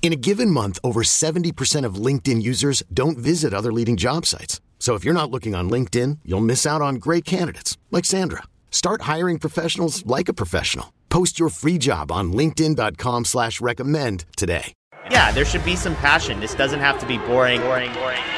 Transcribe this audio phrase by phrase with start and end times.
[0.00, 4.62] In a given month, over 70% of LinkedIn users don't visit other leading job sites.
[4.78, 8.44] So if you're not looking on LinkedIn, you'll miss out on great candidates like Sandra.
[8.70, 10.94] Start hiring professionals like a professional.
[11.10, 14.72] Post your free job on linkedin.com slash recommend today.
[15.10, 16.38] Yeah, there should be some passion.
[16.40, 18.37] This doesn't have to be boring, boring, boring.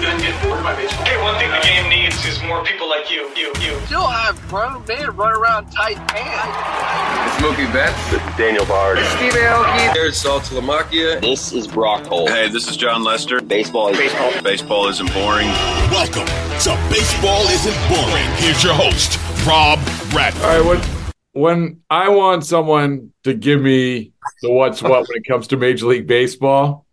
[0.00, 3.72] Hey, one thing the game needs is more people like you, you, you.
[3.72, 7.36] You still have grown men run around tight pants.
[7.36, 8.10] It's Mookie Betts.
[8.10, 8.96] This is Daniel Bard.
[8.96, 9.92] Steve Aoki.
[9.92, 11.20] There's Saltalamacchia.
[11.20, 12.30] This is Brock Holt.
[12.30, 13.42] Hey, this is Jon Lester.
[13.42, 14.42] Baseball is baseball.
[14.42, 15.48] Baseball isn't boring.
[15.90, 18.28] Welcome to Baseball Isn't Boring.
[18.36, 19.78] Here's your host, Rob
[20.10, 20.42] Bradford.
[20.42, 20.82] All right,
[21.34, 25.58] when when I want someone to give me the what's what when it comes to
[25.58, 26.86] Major League Baseball,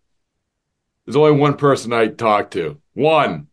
[1.06, 2.78] there's only one person I talk to.
[2.98, 3.46] One.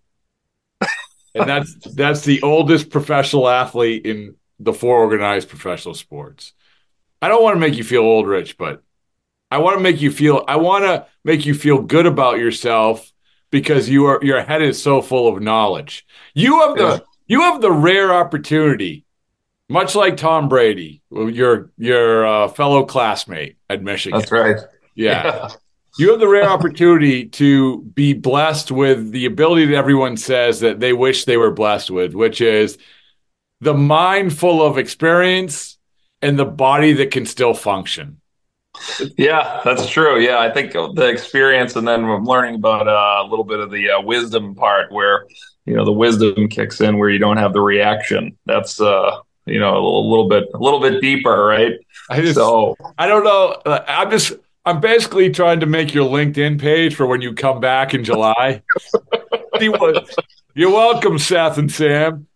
[1.34, 6.54] And that's that's the oldest professional athlete in the four organized professional sports.
[7.22, 8.82] I don't want to make you feel old, Rich, but
[9.52, 13.12] I want to make you feel I want to make you feel good about yourself
[13.52, 16.06] because you are your head is so full of knowledge.
[16.34, 17.00] You have the yeah.
[17.28, 19.06] you have the rare opportunity
[19.70, 24.20] much like Tom Brady, your your uh, fellow classmate at Michigan.
[24.20, 24.58] That's right.
[24.96, 25.26] Yeah.
[25.26, 25.50] yeah.
[25.98, 30.82] You have the rare opportunity to be blessed with the ability that everyone says that
[30.82, 32.78] they wish they were blessed with, which is
[33.62, 35.78] the mind full of experience
[36.22, 38.20] and the body that can still function.
[39.18, 40.20] Yeah, that's true.
[40.20, 43.72] Yeah, I think the experience and then I'm learning about uh, a little bit of
[43.72, 45.26] the uh, wisdom part where,
[45.66, 48.38] you know, the wisdom kicks in where you don't have the reaction.
[48.46, 51.74] That's, uh, you know, a little, bit, a little bit deeper, right?
[52.10, 53.62] I just, so I don't know.
[53.66, 54.34] I'm just,
[54.66, 58.64] I'm basically trying to make your LinkedIn page for when you come back in July.
[59.62, 62.28] You're welcome, Seth and Sam.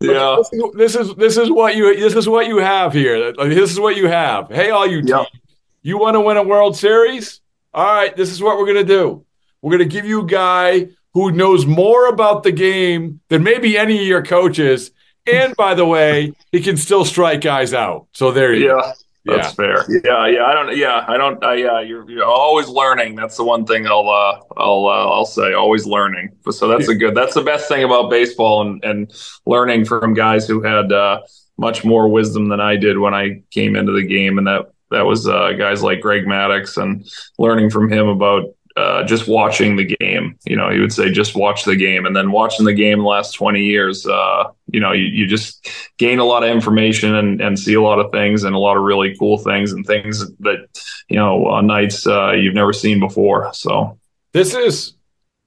[0.00, 0.42] Yeah,
[0.74, 3.32] this is this is what you this is what you have here.
[3.32, 4.50] This is what you have.
[4.50, 5.28] Hey, all you yep.
[5.30, 5.42] teams,
[5.80, 7.40] you want to win a World Series?
[7.72, 9.24] All right, this is what we're gonna do.
[9.62, 13.98] We're gonna give you a guy who knows more about the game than maybe any
[13.98, 14.90] of your coaches.
[15.26, 18.08] And by the way, he can still strike guys out.
[18.12, 18.74] So there you yeah.
[18.74, 18.92] go.
[19.28, 19.52] That's yeah.
[19.52, 20.00] fair.
[20.04, 20.44] Yeah, yeah.
[20.44, 20.76] I don't.
[20.76, 21.44] Yeah, I don't.
[21.44, 23.14] I, yeah, you're, you're always learning.
[23.14, 25.52] That's the one thing I'll uh, I'll uh, I'll say.
[25.52, 26.36] Always learning.
[26.50, 27.14] So that's a good.
[27.14, 29.12] That's the best thing about baseball and and
[29.44, 31.20] learning from guys who had uh,
[31.58, 35.02] much more wisdom than I did when I came into the game, and that that
[35.02, 37.06] was uh, guys like Greg Maddux and
[37.38, 38.44] learning from him about
[38.78, 40.38] uh, just watching the game.
[40.46, 42.06] You know, he would say, just watch the game.
[42.06, 45.68] And then watching the game the last 20 years, uh, you know, you, you just
[45.98, 48.76] gain a lot of information and, and see a lot of things and a lot
[48.76, 50.68] of really cool things and things that,
[51.08, 53.52] you know, on nights uh, you've never seen before.
[53.52, 53.98] So
[54.32, 54.94] this is,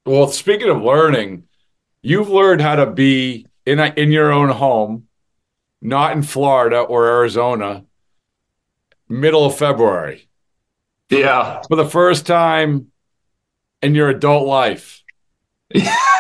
[0.06, 1.44] well, speaking of learning,
[2.02, 5.08] you've learned how to be in, a, in your own home,
[5.82, 7.86] not in Florida or Arizona,
[9.08, 10.28] middle of February.
[11.10, 11.62] Yeah.
[11.70, 12.91] For the first time
[13.82, 15.02] in your adult life.
[15.74, 16.12] you haven't,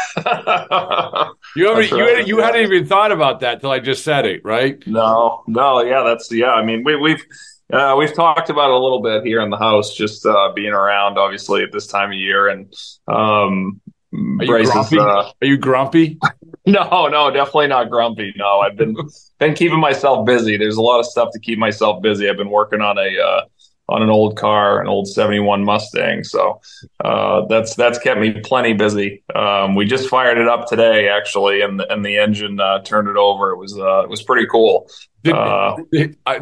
[1.56, 1.92] right.
[1.92, 2.46] you, hadn't, you yeah.
[2.46, 4.82] hadn't even thought about that till I just said it, right?
[4.88, 6.52] No, no, yeah, that's yeah.
[6.52, 7.24] I mean, we, we've
[7.72, 10.74] uh, we've talked about it a little bit here in the house, just uh, being
[10.74, 12.74] around, obviously at this time of year, and
[13.08, 13.82] um,
[14.14, 15.00] are you grumpy?
[15.00, 16.20] Uh, Are you grumpy?
[16.66, 18.34] no, no, definitely not grumpy.
[18.36, 18.96] No, I've been
[19.40, 20.58] been keeping myself busy.
[20.58, 22.30] There's a lot of stuff to keep myself busy.
[22.30, 23.42] I've been working on a uh,
[23.90, 26.24] on an old car, an old '71 Mustang.
[26.24, 26.62] So
[27.04, 29.24] uh, that's that's kept me plenty busy.
[29.36, 33.08] Um, we just fired it up today, actually, and the, and the engine uh, turned
[33.08, 33.52] it over.
[33.52, 34.90] It was uh, it was pretty cool.
[35.24, 35.78] Did, uh,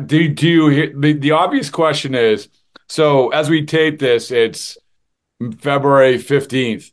[0.06, 2.50] do do you hear, the the obvious question is
[2.88, 4.78] so as we tape this, it's
[5.60, 6.92] February fifteenth.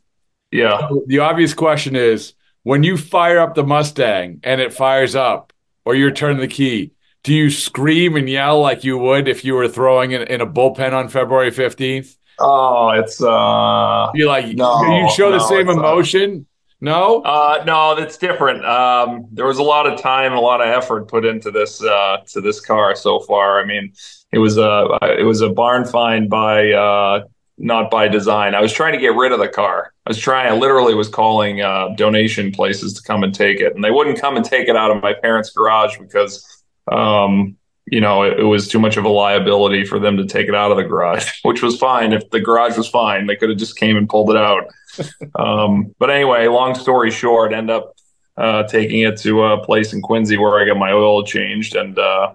[0.51, 0.87] Yeah.
[0.87, 2.33] So the obvious question is
[2.63, 5.53] when you fire up the Mustang and it fires up,
[5.85, 6.91] or you're turning the key
[7.27, 10.47] do you scream and yell like you would if you were throwing in, in a
[10.47, 12.15] bullpen on February 15th?
[12.39, 16.47] Oh, it's uh you like no, you show the same emotion.
[16.79, 18.63] No, uh, no, that's different.
[18.63, 21.83] Um, there was a lot of time, and a lot of effort put into this
[21.83, 23.59] uh, to this car so far.
[23.59, 23.91] I mean,
[24.31, 27.23] it was a it was a barn find by uh,
[27.57, 28.53] not by design.
[28.53, 29.91] I was trying to get rid of the car.
[30.05, 30.47] I was trying.
[30.47, 34.21] I literally was calling uh, donation places to come and take it, and they wouldn't
[34.21, 36.56] come and take it out of my parents' garage because,
[36.91, 40.47] um, you know, it, it, was too much of a liability for them to take
[40.47, 42.13] it out of the garage, which was fine.
[42.13, 44.67] If the garage was fine, they could have just came and pulled it out.
[45.35, 47.93] um, but anyway, long story short, end up
[48.35, 51.97] uh, taking it to a place in Quincy where I got my oil changed, and
[51.97, 52.33] uh,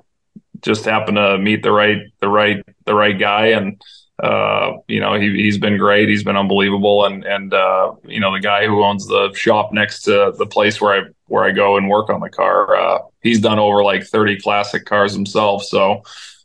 [0.62, 3.80] just happened to meet the right the right the right guy and
[4.18, 6.08] uh, you know, he, he's been great.
[6.08, 7.04] He's been unbelievable.
[7.04, 10.80] And, and, uh, you know, the guy who owns the shop next to the place
[10.80, 14.04] where I, where I go and work on the car, uh, he's done over like
[14.04, 15.64] 30 classic cars himself.
[15.64, 16.02] So,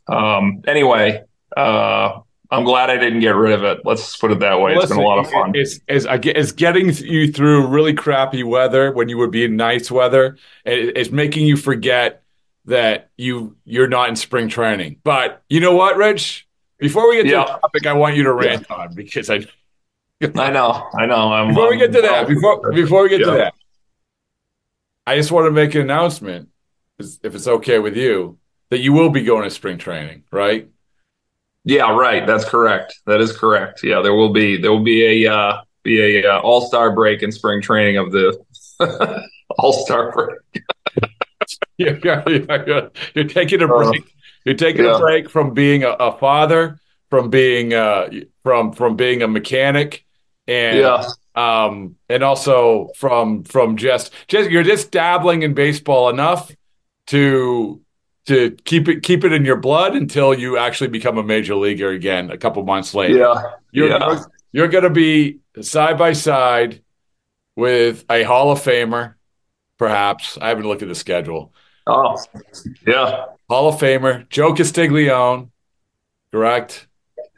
[0.08, 1.22] um, anyway,
[1.56, 2.20] uh,
[2.50, 3.80] I'm glad I didn't get rid of it.
[3.84, 4.74] Let's put it that way.
[4.74, 5.52] Listen, it's been a lot of fun.
[5.54, 9.90] It's, it's, it's getting you through really crappy weather when you would be in nice
[9.90, 10.38] weather.
[10.64, 12.22] It's making you forget
[12.64, 15.00] that you you're not in spring training.
[15.04, 16.47] But you know what, Rich?
[16.78, 17.44] Before we get to yeah.
[17.44, 18.76] the topic, I want you to rant yeah.
[18.76, 19.44] on because I.
[20.20, 21.32] I know, I know.
[21.32, 23.26] I'm, before we get to that, before before we get yeah.
[23.26, 23.54] to that,
[25.06, 26.48] I just want to make an announcement,
[26.98, 28.38] if it's okay with you,
[28.70, 30.68] that you will be going to spring training, right?
[31.64, 32.26] Yeah, right.
[32.26, 33.00] That's correct.
[33.06, 33.82] That is correct.
[33.82, 37.22] Yeah, there will be there will be a uh, be a uh, all star break
[37.22, 38.38] in spring training of the
[39.58, 40.64] all star break.
[41.78, 44.02] yeah, yeah, yeah, You're taking a uh, break.
[44.02, 44.06] Uh,
[44.44, 44.96] you're taking yeah.
[44.96, 46.78] a break from being a, a father,
[47.10, 48.10] from being uh,
[48.42, 50.04] from from being a mechanic,
[50.46, 51.06] and yeah.
[51.34, 56.50] um, and also from from just just you're just dabbling in baseball enough
[57.06, 57.80] to
[58.26, 61.90] to keep it keep it in your blood until you actually become a major leaguer
[61.90, 63.18] again a couple months later.
[63.18, 63.42] Yeah,
[63.72, 64.08] you're yeah.
[64.08, 66.82] you're, you're going to be side by side
[67.56, 69.14] with a Hall of Famer,
[69.78, 70.38] perhaps.
[70.40, 71.52] I haven't looked at the schedule.
[71.86, 72.16] Oh,
[72.86, 73.24] yeah.
[73.48, 75.48] Hall of Famer Joe Castiglione,
[76.32, 76.86] correct?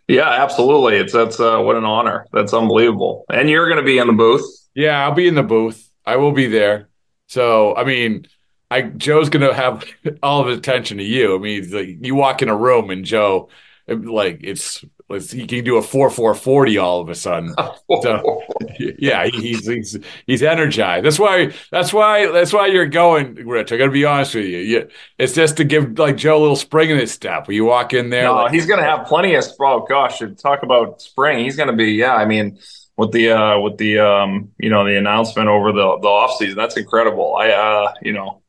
[0.08, 0.96] Yeah, absolutely.
[0.96, 2.26] It's that's uh, what an honor.
[2.32, 3.24] That's unbelievable.
[3.30, 4.44] And you're going to be in the booth.
[4.74, 5.88] Yeah, I'll be in the booth.
[6.04, 6.88] I will be there.
[7.28, 8.26] So, I mean,
[8.72, 9.84] I Joe's going to have
[10.22, 11.36] all of his attention to you.
[11.36, 13.50] I mean, like, you walk in a room and Joe,
[13.86, 17.54] like it's he can do a four four forty all of a sudden.
[18.02, 18.42] So,
[18.78, 21.04] yeah, he's he's he's energized.
[21.04, 23.72] That's why that's why that's why you're going, Rich.
[23.72, 24.58] I got to be honest with you.
[24.58, 24.88] you.
[25.18, 27.48] It's just to give like Joe a little spring in his step.
[27.48, 29.44] When you walk in there, no, like, he's going to have plenty of.
[29.60, 31.44] Oh gosh, talk about spring.
[31.44, 31.92] He's going to be.
[31.92, 32.58] Yeah, I mean.
[32.96, 36.56] With the uh, with the um, you know the announcement over the the off season,
[36.56, 37.34] that's incredible.
[37.34, 38.42] I uh, you know,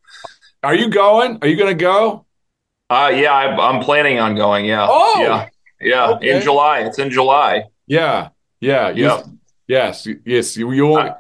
[0.62, 1.40] are you going?
[1.42, 2.26] Are you going to go?
[2.92, 4.66] Uh, yeah, I, am planning on going.
[4.66, 4.86] Yeah.
[4.90, 5.48] Oh, yeah.
[5.82, 6.36] Yeah, okay.
[6.36, 6.80] in July.
[6.80, 7.66] It's in July.
[7.88, 8.30] Yeah,
[8.60, 9.24] yeah, yeah.
[9.68, 10.58] Yes, yes.
[10.58, 11.14] You, you won't.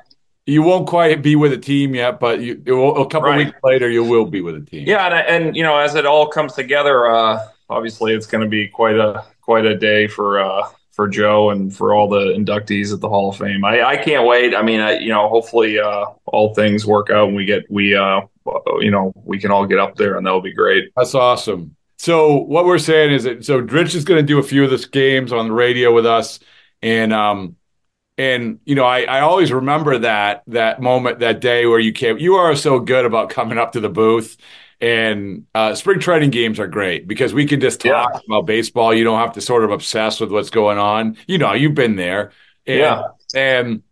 [0.46, 3.46] you won't quite be with a team yet, but you, will, a couple right.
[3.46, 4.88] weeks later, you will be with a team.
[4.88, 8.50] Yeah, and, and you know, as it all comes together, uh, obviously, it's going to
[8.50, 12.94] be quite a quite a day for uh, for Joe and for all the inductees
[12.94, 13.63] at the Hall of Fame.
[13.63, 14.54] I, I can't wait.
[14.54, 17.96] I mean, I, you know, hopefully, uh, all things work out and we get we
[17.96, 18.22] uh,
[18.80, 20.92] you know we can all get up there and that'll be great.
[20.96, 21.75] That's awesome.
[22.01, 24.71] So what we're saying is that so Rich is going to do a few of
[24.71, 26.39] the games on the radio with us,
[26.81, 27.57] and um,
[28.18, 32.18] and you know I I always remember that that moment that day where you came.
[32.18, 34.36] You are so good about coming up to the booth.
[34.81, 38.19] And uh, spring training games are great because we can just talk yeah.
[38.27, 38.95] about baseball.
[38.95, 41.17] You don't have to sort of obsess with what's going on.
[41.27, 42.31] You know, you've been there.
[42.65, 43.03] And, yeah.
[43.36, 43.84] And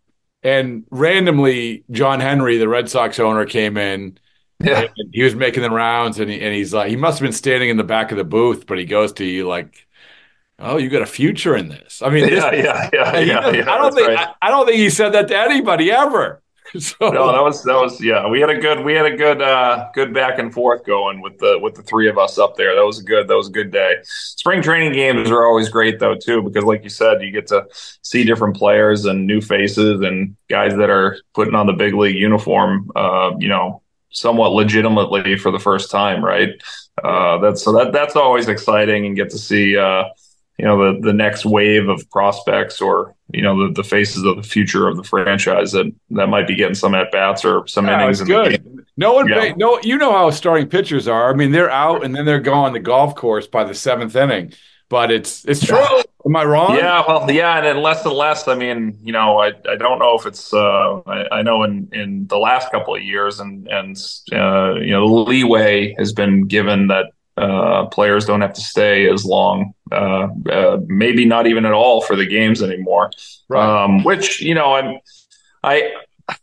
[0.42, 4.18] and randomly, John Henry, the Red Sox owner, came in
[4.60, 4.86] yeah.
[5.12, 7.70] he was making the rounds, and, he, and he's like, he must have been standing
[7.70, 9.86] in the back of the booth, but he goes to you like,
[10.58, 13.72] "Oh, you got a future in this." I mean, yeah, this, yeah, yeah, yeah, yeah,
[13.72, 14.28] I don't think right.
[14.28, 16.42] I, I, don't think he said that to anybody ever.
[16.78, 18.28] So, no, that was that was yeah.
[18.28, 21.36] We had a good we had a good uh good back and forth going with
[21.38, 22.76] the with the three of us up there.
[22.76, 23.96] That was a good that was a good day.
[24.04, 27.66] Spring training games are always great though too because like you said, you get to
[28.02, 32.14] see different players and new faces and guys that are putting on the big league
[32.14, 32.88] uniform.
[32.94, 36.50] Uh, you know, somewhat legitimately for the first time, right?
[37.02, 40.04] Uh, that's so that that's always exciting and get to see uh,
[40.58, 44.36] you know the the next wave of prospects or you know the, the faces of
[44.36, 47.86] the future of the franchise that that might be getting some at bats or some
[47.86, 48.20] yeah, innings.
[48.20, 48.84] in good.
[48.96, 49.54] No one, yeah.
[49.56, 51.32] no, you know how starting pitchers are.
[51.32, 54.52] I mean, they're out and then they're gone the golf course by the seventh inning.
[54.90, 55.78] But it's it's true.
[56.26, 56.76] Am I wrong?
[56.76, 58.46] Yeah, well, yeah, and then less and less.
[58.46, 60.52] I mean, you know, I, I don't know if it's.
[60.52, 63.96] Uh, I, I know in, in the last couple of years, and and
[64.32, 67.06] uh, you know, leeway has been given that
[67.38, 72.02] uh, players don't have to stay as long, uh, uh, maybe not even at all
[72.02, 73.10] for the games anymore.
[73.48, 73.84] Right.
[73.84, 74.98] Um, which you know, I'm
[75.62, 75.92] I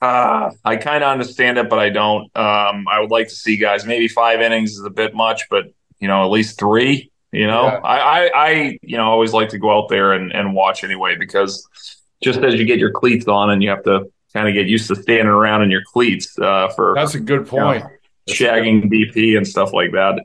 [0.02, 2.24] Uh, I kind of understand it, but I don't.
[2.36, 3.86] Um, I would like to see guys.
[3.86, 5.66] Maybe five innings is a bit much, but
[6.00, 7.12] you know, at least three.
[7.38, 7.80] You know, Yeah.
[7.84, 11.16] I, I, I, you know, always like to go out there and, and watch anyway
[11.18, 11.68] because
[12.24, 14.88] just as you get your cleats on and you have to kind of get used
[14.88, 17.84] to standing around in your cleats uh, for That's a good point.
[18.28, 20.20] shagging BP and stuff like that.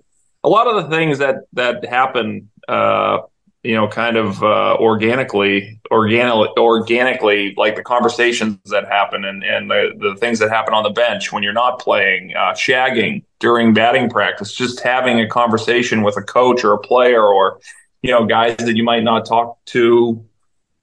[0.44, 3.18] A lot of the things that that happen, uh,
[3.62, 9.70] you know, kind of uh, organically, organically, organically, like the conversations that happen and and
[9.70, 13.72] the, the things that happen on the bench when you're not playing, uh, shagging during
[13.72, 17.60] batting practice, just having a conversation with a coach or a player or
[18.02, 20.24] you know guys that you might not talk to,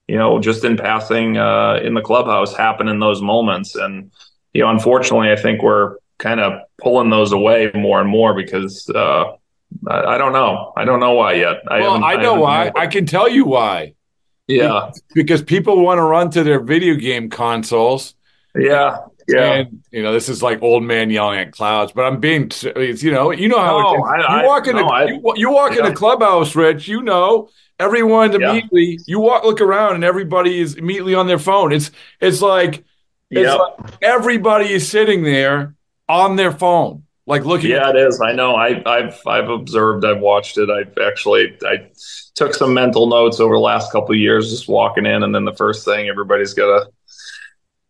[0.07, 3.75] you know, just in passing uh, in the clubhouse happen in those moments.
[3.75, 4.09] And
[4.53, 8.89] you know, unfortunately, I think we're kind of pulling those away more and more because
[8.89, 9.33] uh,
[9.87, 10.73] I, I don't know.
[10.75, 11.57] I don't know why yet.
[11.67, 12.71] I, Well, I know haven't why.
[12.75, 13.93] I can tell you why.
[14.47, 18.15] yeah, Because people want to run to their video game consoles.
[18.55, 18.97] yeah,
[19.27, 19.53] yeah.
[19.53, 23.03] And you know, this is like old man yelling at clouds, but I'm being, it's,
[23.03, 24.03] you know, you know how No.
[24.03, 26.87] I- you I- walk in no, a, I- you, you walk in a clubhouse, Rich.
[26.87, 27.49] You know,
[27.79, 28.49] everyone Yeah.
[28.51, 28.99] immediately.
[29.05, 31.71] You walk, look around, and everybody is immediately on their phone.
[31.71, 32.83] It's it's like
[33.29, 33.59] it's Yep.
[33.59, 35.75] like everybody is sitting there
[36.07, 37.69] on their phone, like looking.
[37.69, 38.19] Yeah, at, it is.
[38.19, 38.55] I know.
[38.55, 40.03] I, I've I've observed.
[40.03, 40.69] I've watched it.
[40.69, 41.87] I've actually I
[42.33, 45.53] took some mental notes over the last couple years, just walking in, and then the
[45.53, 46.91] first thing everybody's got to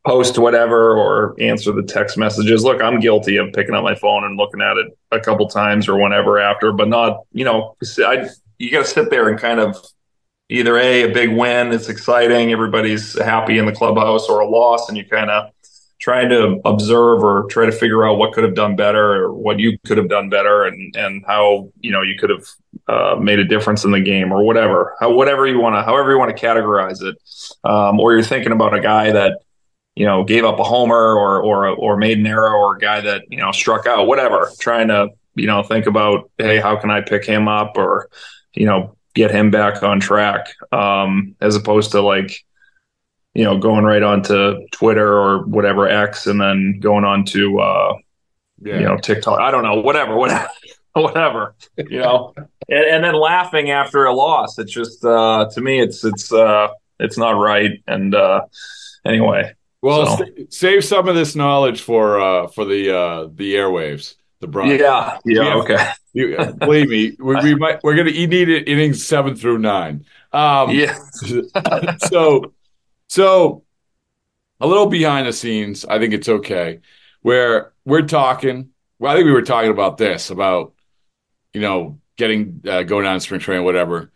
[0.05, 2.65] post whatever or answer the text messages.
[2.65, 5.87] Look, I'm guilty of picking up my phone and looking at it a couple times
[5.87, 7.21] or whenever after, but not.
[7.31, 8.27] You know, I
[8.57, 9.77] you got to sit there and kind of
[10.49, 14.89] either a a big win, it's exciting, everybody's happy in the clubhouse, or a loss,
[14.89, 15.53] and you kind of
[15.99, 19.59] trying to observe or try to figure out what could have done better or what
[19.59, 22.45] you could have done better and and how you know you could have
[22.87, 26.11] uh, made a difference in the game or whatever how whatever you want to however
[26.11, 27.17] you want to categorize it.
[27.63, 29.39] Um, or you're thinking about a guy that
[29.95, 33.01] you know gave up a homer or or or made an error or a guy
[33.01, 36.89] that you know struck out whatever trying to you know think about hey how can
[36.89, 38.09] I pick him up or
[38.53, 40.53] you know get him back on track?
[40.71, 42.45] Um, as opposed to like
[43.33, 47.93] you know, going right onto Twitter or whatever X, and then going on to uh,
[48.61, 48.79] yeah.
[48.79, 49.39] you know TikTok.
[49.39, 50.49] I don't know, whatever, whatever,
[50.93, 51.55] whatever.
[51.77, 52.33] You know,
[52.67, 54.57] and, and then laughing after a loss.
[54.59, 56.69] It's just uh, to me, it's it's uh,
[56.99, 57.81] it's not right.
[57.87, 58.41] And uh,
[59.05, 63.53] anyway, Well, So- sa- save some of this knowledge for uh for the uh the
[63.55, 64.69] airwaves, the broad.
[64.69, 65.55] yeah, yeah, Yeah.
[65.55, 69.59] okay, You, believe me, we, we might we're gonna you need it innings seven through
[69.59, 70.05] nine.
[70.33, 70.97] Um, yeah,
[71.99, 72.53] so
[73.09, 73.63] so
[74.59, 75.85] a little behind the scenes.
[75.85, 76.79] I think it's okay.
[77.21, 78.69] Where we're talking.
[78.99, 80.73] Well, I think we were talking about this about
[81.53, 84.11] you know getting uh, going down to spring training, whatever.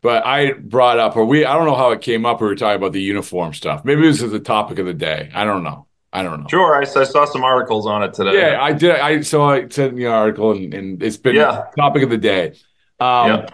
[0.00, 2.40] But I brought up, or we, I don't know how it came up.
[2.40, 3.84] We were talking about the uniform stuff.
[3.84, 5.28] Maybe this is the topic of the day.
[5.34, 5.86] I don't know.
[6.12, 6.46] I don't know.
[6.48, 6.76] sure.
[6.76, 8.38] I, I saw some articles on it today.
[8.38, 8.92] Yeah, I did.
[8.92, 11.66] I so I sent the article, and, and it's been Yeah.
[11.76, 12.52] topic of the day.
[13.00, 13.46] Um, Yeah.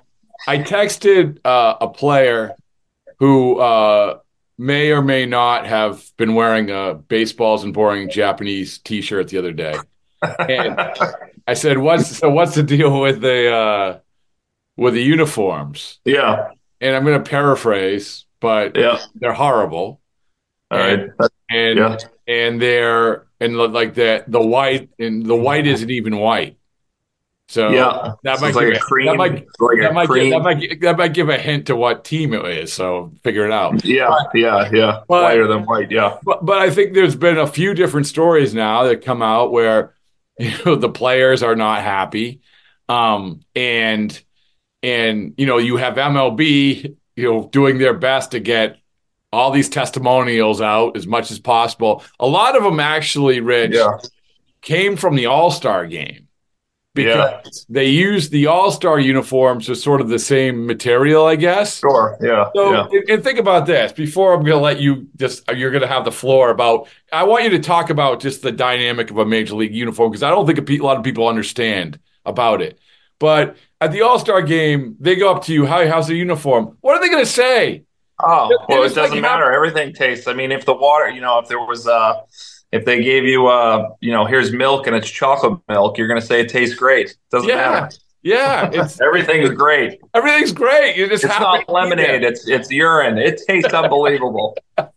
[0.47, 2.55] I texted uh, a player
[3.19, 4.19] who uh,
[4.59, 9.53] may or may not have been wearing a Baseball Isn't Boring Japanese T-shirt the other
[9.53, 9.75] day,
[10.23, 10.79] and
[11.47, 12.31] I said, "What's so?
[12.31, 13.99] What's the deal with the uh,
[14.77, 16.49] with the uniforms?" yeah,
[16.81, 19.01] And I'm going to paraphrase, but yeah.
[19.17, 20.01] they're horrible,
[20.71, 21.09] All right.
[21.51, 21.97] and Yeah.
[22.27, 26.57] and they're and like the the white and the white isn't even white.
[27.55, 28.15] So Yeah.
[28.25, 31.15] that might like give cream, that might like that might, give, that might that might
[31.15, 32.73] give a hint to what team it is.
[32.73, 33.85] So figure it out.
[33.85, 35.01] yeah, yeah, yeah.
[35.07, 35.89] But- Whiter than white.
[35.93, 39.53] Yeah, But but I think there's been a few different stories now that come out
[39.53, 39.95] where
[40.41, 42.41] you know the players are not happy,
[42.89, 44.21] um, and
[44.83, 48.79] and you know you have MLB you know doing their best to get
[49.33, 52.03] all these testimonials out as much as possible.
[52.19, 53.99] A lot of them actually, Rich, yeah,
[54.61, 56.24] came from the All Star game
[56.95, 57.41] because Yeah.
[57.69, 61.81] they use the All Star uniforms as sort of the same material, I guess.
[61.81, 62.17] sure.
[62.21, 63.01] Yeah, So, yeah.
[63.15, 66.05] and, think about this before I'm going to let you just, you're going to have
[66.05, 69.55] the floor about, I want you to talk about just the dynamic of a major
[69.57, 72.79] league uniform because I don't think a pe- a lot of people understand about it.
[73.19, 76.77] But at the All Star game, they go up to you, Hi, how's the uniform?
[76.81, 77.83] What are they going to say?
[78.23, 79.53] Oh, It- well, it like doesn't you matter.
[79.53, 80.29] Everything tastes.
[80.29, 82.21] I mean, if the water, you know, if there was, uh,
[82.73, 86.21] if they gave you, uh, you know, here's milk and it's chocolate milk, you're going
[86.21, 87.17] to say it tastes great.
[87.31, 87.57] Doesn't Yeah.
[87.57, 87.97] matter.
[88.23, 90.01] Yeah, it's Everything's great.
[90.15, 90.97] everything's great.
[90.97, 92.23] You just It's not lemonade.
[92.23, 92.31] there.
[92.33, 93.19] It's it's urine.
[93.19, 94.57] It tastes unbelievable.
[94.79, 94.89] I'm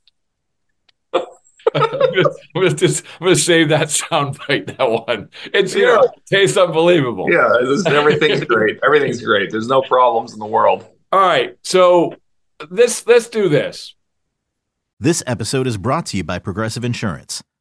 [1.89, 4.77] gonna, I'm gonna just I'm gonna save that sound bite.
[4.77, 5.29] That one.
[5.53, 5.81] It's Yeah.
[5.81, 7.27] your tastes unbelievable.
[7.29, 8.79] Yeah, this, everything's great.
[8.83, 9.51] Everything's great.
[9.51, 10.85] There's no problems in the world.
[11.11, 11.57] All right.
[11.63, 12.15] So
[12.71, 13.93] this let's do this.
[14.99, 17.43] This episode is brought to you by Progressive Insurance.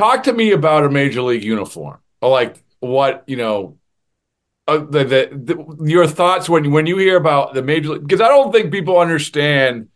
[0.00, 3.78] Talk to me about a major league uniform, or like what you know,
[4.66, 8.02] uh, the, the, the your thoughts when when you hear about the major league.
[8.02, 9.88] Because I don't think people understand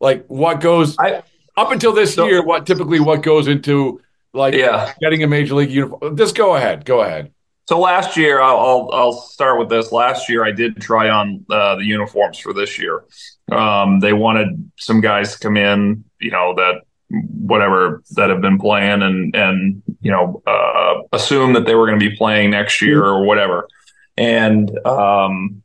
[0.00, 1.22] like what goes I,
[1.56, 2.44] up until this so, year.
[2.44, 4.00] What typically what goes into
[4.32, 4.92] like yeah.
[5.00, 6.16] getting a major league uniform.
[6.16, 6.84] Just go ahead.
[6.84, 7.32] Go ahead.
[7.68, 9.92] So last year, I'll, I'll, I'll start with this.
[9.92, 13.04] Last year, I did try on uh, the uniforms for this year.
[13.52, 18.58] Um, they wanted some guys to come in, you know, that whatever that have been
[18.58, 22.80] playing and and you know uh, assume that they were going to be playing next
[22.80, 23.68] year or whatever.
[24.16, 25.62] And um,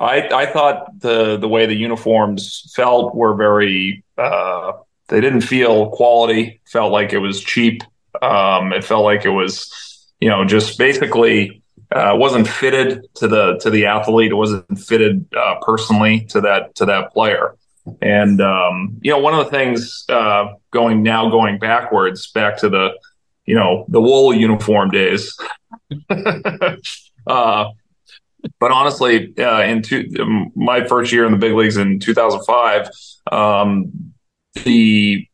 [0.00, 4.72] I I thought the the way the uniforms felt were very uh,
[5.08, 6.60] they didn't feel quality.
[6.66, 7.82] Felt like it was cheap.
[8.22, 9.70] Um, it felt like it was
[10.20, 11.62] you know just basically.
[11.94, 14.32] Uh, wasn't fitted to the to the athlete.
[14.32, 17.54] It wasn't fitted uh, personally to that to that player.
[18.02, 22.68] And um, you know, one of the things uh, going now going backwards back to
[22.68, 22.90] the
[23.44, 25.36] you know the wool uniform days.
[27.26, 27.70] uh,
[28.58, 32.88] but honestly, uh, in two, my first year in the big leagues in 2005,
[33.32, 34.12] um,
[34.64, 35.26] the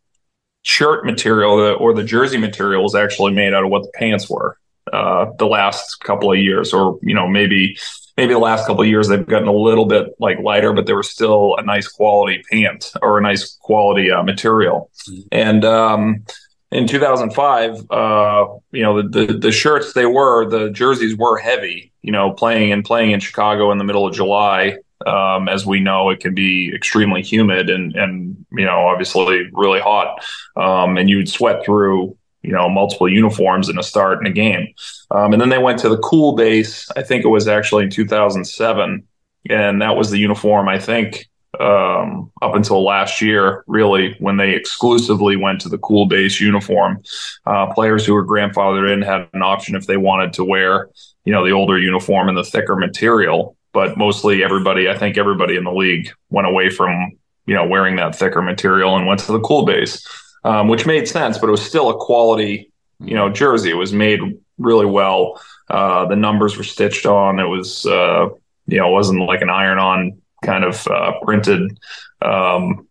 [0.62, 4.56] shirt material or the jersey material was actually made out of what the pants were
[4.92, 7.76] uh, the last couple of years, or you know maybe
[8.22, 10.92] maybe the last couple of years they've gotten a little bit like lighter, but they
[10.92, 14.92] were still a nice quality pant or a nice quality uh, material.
[15.08, 15.20] Mm-hmm.
[15.32, 16.24] And um,
[16.70, 21.90] in 2005, uh, you know, the, the, the shirts they were, the jerseys were heavy.
[22.02, 25.80] You know, playing and playing in Chicago in the middle of July, um, as we
[25.80, 30.24] know, it can be extremely humid and and you know, obviously really hot,
[30.56, 34.74] um, and you'd sweat through you know multiple uniforms in a start in a game.
[35.10, 36.88] Um, and then they went to the cool base.
[36.96, 39.02] I think it was actually in 2007,
[39.50, 40.68] and that was the uniform.
[40.68, 41.28] I think
[41.60, 47.02] um, up until last year, really, when they exclusively went to the cool base uniform.
[47.46, 50.88] Uh, players who were grandfathered in had an option if they wanted to wear,
[51.24, 53.56] you know, the older uniform and the thicker material.
[53.72, 57.12] But mostly everybody, I think everybody in the league went away from,
[57.46, 60.06] you know, wearing that thicker material and went to the cool base
[60.44, 63.70] um, which made sense, but it was still a quality, you know, jersey.
[63.70, 64.20] It was made
[64.58, 65.40] really well.
[65.70, 67.38] Uh, the numbers were stitched on.
[67.38, 68.28] It was, uh,
[68.66, 71.78] you know, it wasn't like an iron-on kind of uh, printed
[72.20, 72.86] um,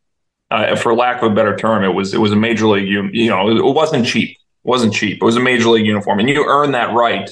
[0.52, 2.88] uh, for lack of a better term, it was it was a major league.
[2.88, 4.32] You, you know, it wasn't cheap.
[4.32, 5.20] It wasn't cheap.
[5.22, 7.30] It was a major league uniform, and you earn that right.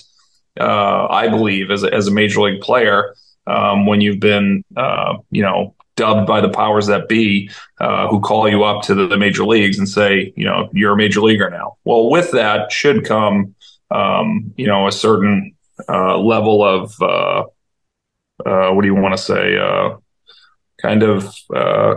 [0.60, 5.18] Uh, I believe as a, as a major league player um, when you've been uh,
[5.32, 9.06] you know dubbed by the powers that be uh, who call you up to the,
[9.06, 11.78] the, major leagues and say you know you're a major leaguer now.
[11.84, 13.54] Well, with that should come
[13.92, 15.56] um, you know a certain
[15.88, 17.44] uh, level of uh,
[18.46, 19.58] uh, what do you want to say
[20.82, 21.36] kind of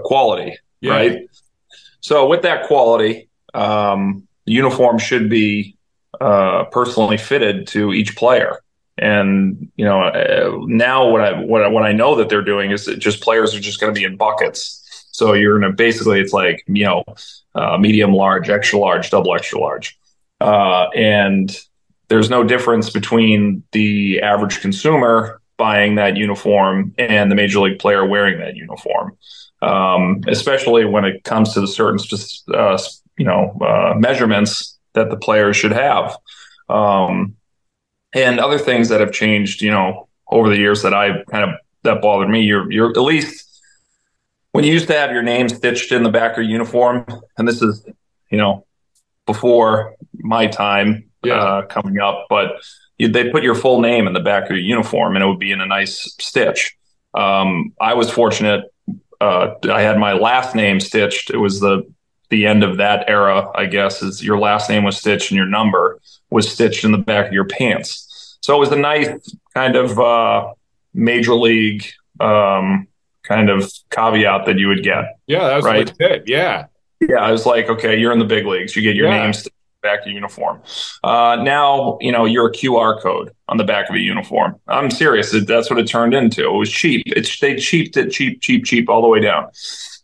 [0.04, 0.90] quality, yeah.
[0.90, 1.18] right?
[2.00, 5.76] So with that quality, um, the uniform should be
[6.20, 8.58] uh, personally fitted to each player.
[8.98, 12.70] And you know, uh, now what I what I, what I know that they're doing
[12.70, 14.78] is that just players are just going to be in buckets.
[15.12, 17.04] So you're going to basically it's like you know,
[17.54, 19.98] uh, medium, large, extra large, double extra large,
[20.40, 21.56] uh, and
[22.08, 28.04] there's no difference between the average consumer buying that uniform and the major league player
[28.04, 29.16] wearing that uniform.
[29.62, 32.00] Um, especially when it comes to the certain,
[32.52, 32.78] uh,
[33.16, 36.16] you know, uh, measurements that the players should have.
[36.68, 37.36] Um,
[38.14, 41.56] and other things that have changed, you know, over the years that I kind of
[41.82, 42.42] that bothered me.
[42.42, 43.48] You're you're at least
[44.52, 47.06] when you used to have your name stitched in the back of your uniform,
[47.38, 47.86] and this is,
[48.30, 48.66] you know,
[49.26, 51.34] before my time yeah.
[51.34, 52.52] uh, coming up, but
[52.98, 55.38] you, they put your full name in the back of your uniform, and it would
[55.38, 56.76] be in a nice stitch.
[57.14, 58.64] Um, I was fortunate;
[59.20, 61.30] uh, I had my last name stitched.
[61.30, 61.91] It was the
[62.32, 65.46] the end of that era, I guess, is your last name was stitched and your
[65.46, 68.38] number was stitched in the back of your pants.
[68.40, 70.54] So it was a nice kind of uh,
[70.94, 71.84] major league
[72.20, 72.88] um,
[73.22, 75.18] kind of caveat that you would get.
[75.26, 75.92] Yeah, that was right.
[76.00, 76.26] Legit.
[76.26, 76.66] Yeah,
[77.00, 77.18] yeah.
[77.18, 78.74] I was like, okay, you're in the big leagues.
[78.74, 79.24] You get your yeah.
[79.24, 80.62] name stitched back of your uniform.
[81.04, 84.58] Uh, now, you know, you're a QR code on the back of a uniform.
[84.68, 85.32] I'm serious.
[85.46, 86.46] That's what it turned into.
[86.46, 87.02] It was cheap.
[87.08, 89.50] It's they cheaped it cheap, cheap, cheap all the way down.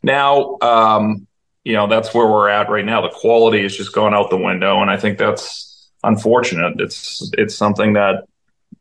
[0.02, 1.27] Now, um,
[1.64, 3.00] you know that's where we're at right now.
[3.00, 6.80] The quality is just going out the window, and I think that's unfortunate.
[6.80, 8.24] It's it's something that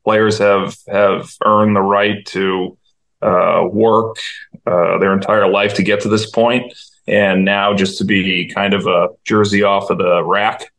[0.04, 2.78] players have have earned the right to
[3.22, 4.18] uh, work
[4.66, 6.74] uh, their entire life to get to this point,
[7.08, 10.72] and now just to be kind of a jersey off of the rack,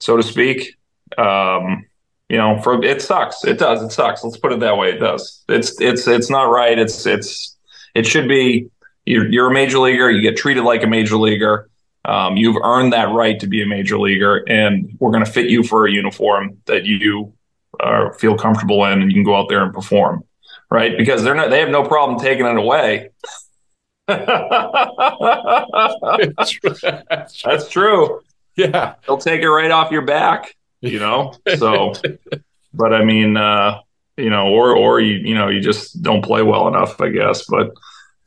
[0.00, 0.76] so to speak.
[1.18, 1.84] Um,
[2.28, 3.44] you know, for it sucks.
[3.44, 3.82] It does.
[3.82, 4.24] It sucks.
[4.24, 4.92] Let's put it that way.
[4.92, 5.44] It does.
[5.48, 6.78] It's it's it's not right.
[6.78, 7.58] It's it's
[7.94, 8.70] it should be
[9.04, 10.10] you're, you're a major leaguer.
[10.10, 11.68] You get treated like a major leaguer.
[12.04, 15.48] Um, you've earned that right to be a major leaguer, and we're going to fit
[15.48, 17.32] you for a uniform that you
[17.78, 20.24] uh, feel comfortable in, and you can go out there and perform,
[20.70, 20.98] right?
[20.98, 23.10] Because they're not, they have no problem taking it away.
[27.44, 28.20] That's true.
[28.56, 31.34] Yeah, they'll take it right off your back, you know.
[31.56, 31.94] So,
[32.74, 33.78] but I mean, uh,
[34.16, 37.44] you know, or or you you know you just don't play well enough, I guess.
[37.46, 37.72] But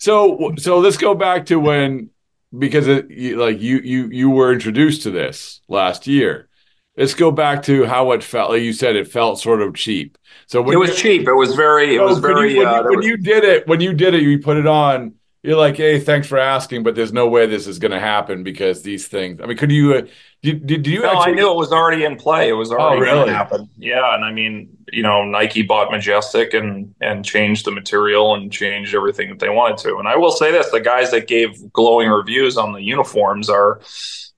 [0.06, 2.12] so so let's go back to when
[2.58, 6.48] because it, like you you you were introduced to this last year.
[6.96, 8.52] Let's go back to how it felt.
[8.52, 10.18] Like you said, it felt sort of cheap.
[10.46, 11.28] So it was cheap.
[11.28, 11.96] It was very.
[11.96, 12.54] It was very.
[12.54, 13.06] You, when, uh, you, when was...
[13.08, 15.16] you did it, when you did it, you put it on.
[15.46, 18.42] You're like, hey, thanks for asking, but there's no way this is going to happen
[18.44, 19.40] because these things.
[19.40, 19.94] I mean, could you?
[19.94, 20.02] Uh,
[20.42, 21.04] did, did, you?
[21.04, 21.34] No, actually...
[21.34, 22.50] I knew it was already in play.
[22.50, 23.16] It was already oh, really?
[23.16, 23.70] going to happen.
[23.78, 28.52] Yeah, and I mean, you know, Nike bought Majestic and and changed the material and
[28.52, 29.98] changed everything that they wanted to.
[29.98, 33.82] And I will say this: the guys that gave glowing reviews on the uniforms are,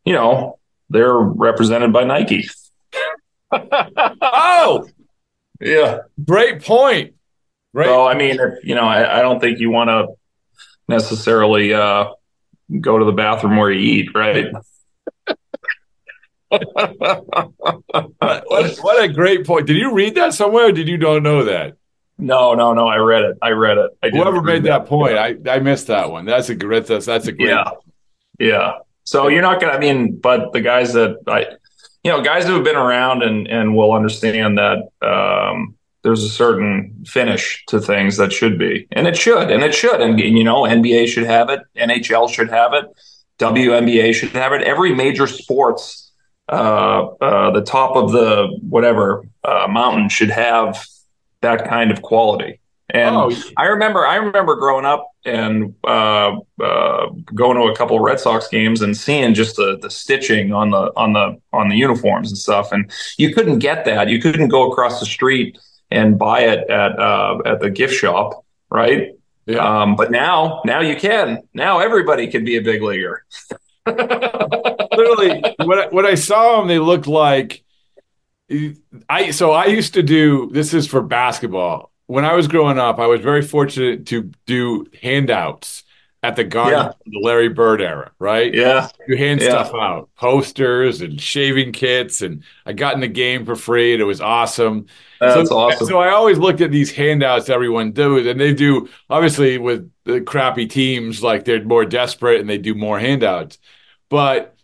[0.03, 2.49] you know, they're represented by Nike.
[3.53, 4.85] oh,
[5.61, 7.13] yeah, great point.
[7.71, 7.85] Right.
[7.85, 10.07] So I mean, if, you know, I, I don't think you want to
[10.87, 12.11] necessarily uh,
[12.79, 14.47] go to the bathroom where you eat, right?
[16.49, 16.63] what,
[18.17, 19.67] what, a great point.
[19.67, 21.75] Did you read that somewhere did you don't know that?
[22.17, 22.87] No, no, no.
[22.87, 23.37] I read it.
[23.41, 23.91] I read it.
[24.01, 26.25] I Whoever made that, that point, I, I missed that one.
[26.25, 27.69] That's a great that's, that's a great Yeah.
[28.39, 28.71] Yeah.
[29.03, 31.45] So you're not gonna I mean, but the guys that I
[32.03, 35.76] you know, guys who have been around and and will understand that um,
[36.07, 38.87] there's a certain finish to things that should be.
[38.93, 39.99] And it should, and it should.
[39.99, 42.85] And you know, NBA should have it, NHL should have it,
[43.39, 44.61] WNBA should have it.
[44.61, 46.13] Every major sports
[46.47, 50.81] uh, uh, the top of the whatever uh, mountain should have
[51.41, 52.61] that kind of quality.
[52.89, 53.33] And oh.
[53.57, 58.21] I remember, I remember growing up and uh, uh, going to a couple of Red
[58.21, 62.31] Sox games and seeing just the the stitching on the on the on the uniforms
[62.31, 62.71] and stuff.
[62.71, 64.07] And you couldn't get that.
[64.07, 65.57] You couldn't go across the street
[65.91, 69.13] and buy it at uh, at the gift shop, right?
[69.45, 69.81] Yeah.
[69.81, 71.43] Um, but now, now you can.
[71.53, 73.23] Now everybody can be a big leaguer.
[73.85, 77.63] Literally, when I, when I saw them, they looked like
[79.09, 79.31] I.
[79.31, 81.91] So I used to do this is for basketball.
[82.07, 85.83] When I was growing up, I was very fortunate to do handouts
[86.23, 86.91] at the Garden, Yeah.
[87.05, 88.53] the Larry Bird era, right?
[88.53, 88.87] Yeah.
[89.07, 89.49] You hand Yeah.
[89.49, 94.01] stuff out, posters and shaving kits, and I got in the game for free, and
[94.01, 94.87] it was awesome.
[95.19, 95.87] That's so, awesome.
[95.87, 100.21] So I always looked at these handouts everyone does, and they do obviously with the
[100.21, 103.57] crappy teams, like they're more desperate and they do more handouts.
[104.09, 104.55] But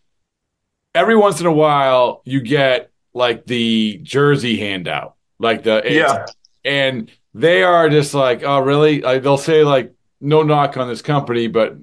[0.96, 6.26] every once in a while, you get like the jersey handout, like the Yeah.
[6.64, 9.02] and they are just like, oh, really?
[9.02, 11.76] Like, they'll say like, no knock on this company, but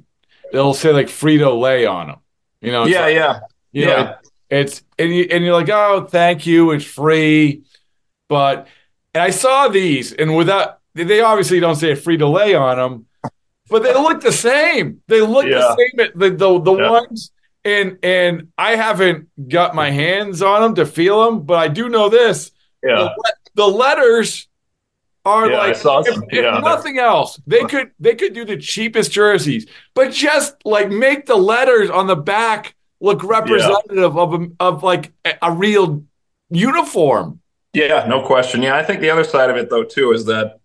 [0.52, 2.16] they'll say like Frito Lay on them.
[2.60, 2.84] You know?
[2.86, 3.40] Yeah, like- yeah.
[3.72, 4.14] you know, Yeah.
[4.48, 7.62] it's and you and you're like, oh, thank you, it's free.
[8.30, 8.68] But
[9.12, 13.06] and I saw these, and without they obviously don't say a Frito Lay on them,
[13.68, 15.02] but they look the same.
[15.08, 15.58] They look Yeah.
[15.58, 16.10] the same.
[16.14, 16.90] The the, the Yeah.
[16.90, 17.32] ones
[17.64, 21.88] and and I haven't got my hands on them to feel them, but I do
[21.88, 22.96] know this: Yeah.
[23.16, 24.46] the, the letters
[25.24, 26.04] are Yeah, like if, some.
[26.06, 30.88] if Yeah, nothing else, they could they could do the cheapest jerseys, but just like
[30.88, 36.04] make the letters on the back look representative of a, of like a, a real
[36.50, 37.39] uniform.
[37.72, 38.62] Yeah, no question.
[38.62, 40.60] Yeah, I think the other side of it though too is that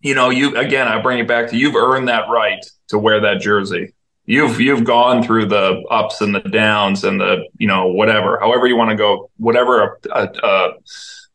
[0.00, 3.20] you know, you again, I bring it back to you've earned that right to wear
[3.20, 3.94] that jersey.
[4.26, 8.66] You've you've gone through the ups and the downs and the you know whatever, however
[8.66, 10.72] you want to go, whatever uh, uh,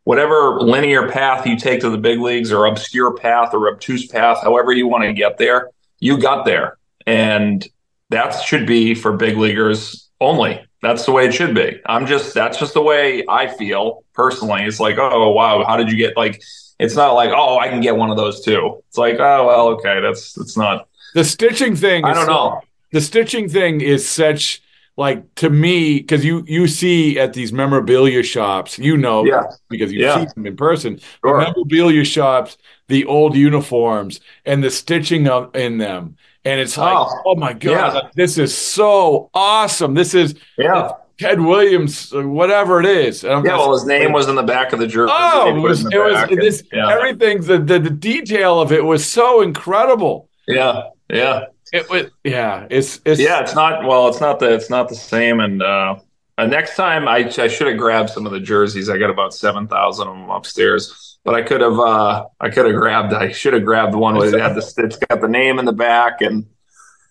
[0.03, 4.39] whatever linear path you take to the big leagues or obscure path or obtuse path,
[4.43, 6.77] however you want to get there, you got there,
[7.07, 7.67] and
[8.09, 10.63] that should be for big leaguers only.
[10.83, 11.79] That's the way it should be.
[11.85, 14.63] I'm just that's just the way I feel personally.
[14.63, 16.43] It's like, oh wow, how did you get like
[16.79, 18.83] it's not like, oh, I can get one of those too.
[18.89, 22.03] It's like, oh well, okay, that's it's not The stitching thing.
[22.03, 22.61] I don't know.
[22.91, 24.61] The stitching thing is such
[24.97, 29.43] like to me because you you see at these memorabilia shops, you know, Yeah.
[29.69, 30.19] because you Yeah.
[30.19, 30.99] see them in person.
[31.23, 32.57] The memorabilia shops,
[32.89, 37.53] the old uniforms and the stitching of in them, and it's like, Oh, oh, my
[37.53, 38.01] god, yeah.
[38.15, 39.93] this is so awesome.
[39.93, 40.91] This is Yeah.
[41.19, 43.23] Ted Williams, whatever it is.
[43.23, 45.13] Yeah, well his name was in the back of the jersey.
[45.15, 46.91] Oh, it was, it was and- this yeah.
[46.91, 50.27] everything's the, the the detail of it was so incredible.
[50.47, 51.45] yeah, yeah.
[51.71, 54.95] It was yeah, it's it's Yeah, it's not well, it's not the it's not the
[54.95, 55.39] same.
[55.39, 55.95] And uh,
[56.37, 58.89] uh next time I I should have grabbed some of the jerseys.
[58.89, 61.17] I got about seven thousand of them upstairs.
[61.25, 64.15] But I could have uh I could have grabbed I should have grabbed the one
[64.15, 66.45] where it had the it's got the name in the back and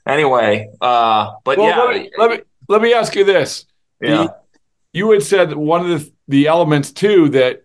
[0.07, 3.65] anyway, uh but Well, yeah, let me, let me let me ask you this.
[4.01, 4.17] yeah.
[4.25, 4.35] The-
[4.95, 7.65] you had said one of the the elements too that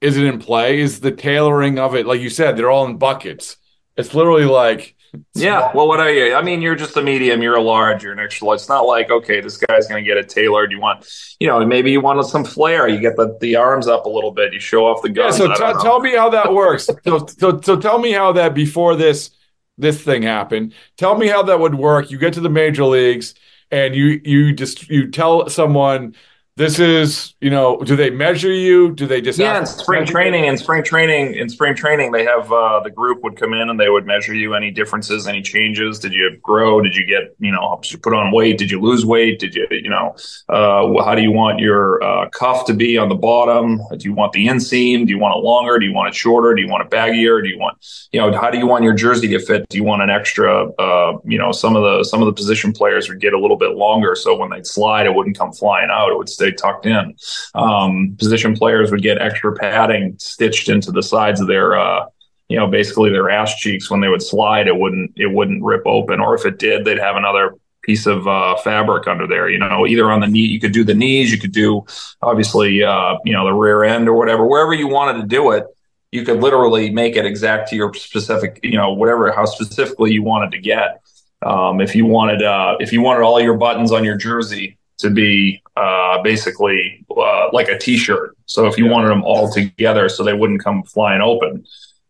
[0.00, 2.06] isn't in play is the tailoring of it.
[2.06, 3.56] Like you said, they're all in buckets.
[3.96, 4.94] It's literally like
[5.34, 5.70] Yeah.
[5.74, 6.34] Well, what are you?
[6.34, 7.42] I mean, you're just a medium.
[7.42, 8.02] You're a large.
[8.02, 8.60] You're an extra large.
[8.60, 10.72] It's not like okay, this guy's going to get it tailored.
[10.72, 11.06] You want,
[11.40, 12.88] you know, maybe you want some flair.
[12.88, 14.52] You get the, the arms up a little bit.
[14.52, 15.30] You show off the yeah.
[15.30, 16.88] So t- tell me how that works.
[17.04, 19.30] so, so so tell me how that before this
[19.78, 20.74] this thing happened.
[20.96, 22.10] Tell me how that would work.
[22.10, 23.34] You get to the major leagues
[23.70, 26.14] and you you just you tell someone
[26.56, 28.92] this is you know do they measure you?
[28.92, 32.52] Do they just Yeah, in spring training, in spring training, in spring training, they have
[32.52, 35.98] uh, the group would come in and they would measure you any differences, any changes.
[35.98, 36.80] Did you grow?
[36.80, 38.56] Did you get, you know, did you put on weight?
[38.56, 39.40] Did you lose weight?
[39.40, 40.14] Did you, you know,
[40.48, 43.80] uh, how do you want your uh, cuff to be on the bottom?
[43.96, 45.06] Do you want the inseam?
[45.06, 45.80] Do you want it longer?
[45.80, 46.54] Do you want it shorter?
[46.54, 47.42] Do you want it baggier?
[47.42, 47.78] Do you want,
[48.12, 49.68] you know, how do you want your jersey to fit?
[49.70, 52.72] Do you want an extra, uh, you know, some of the some of the position
[52.72, 55.88] players would get a little bit longer, so when they'd slide, it wouldn't come flying
[55.90, 57.14] out; it would stay tucked in.
[57.54, 62.06] Um, position players would get extra padding stitched into the sides of their, uh,
[62.48, 63.90] you know, basically their ass cheeks.
[63.90, 66.98] When they would slide, it wouldn't it wouldn't rip open, or if it did, they'd
[66.98, 69.48] have another piece of uh, fabric under there.
[69.48, 71.84] You know, either on the knee, you could do the knees, you could do
[72.22, 75.66] obviously, uh, you know, the rear end or whatever, wherever you wanted to do it.
[76.10, 80.22] You could literally make it exact to your specific, you know, whatever how specifically you
[80.22, 81.00] wanted to get.
[81.42, 85.10] Um, if you wanted, uh, if you wanted all your buttons on your jersey to
[85.10, 90.22] be uh, basically uh, like a T-shirt, so if you wanted them all together, so
[90.22, 91.64] they wouldn't come flying open.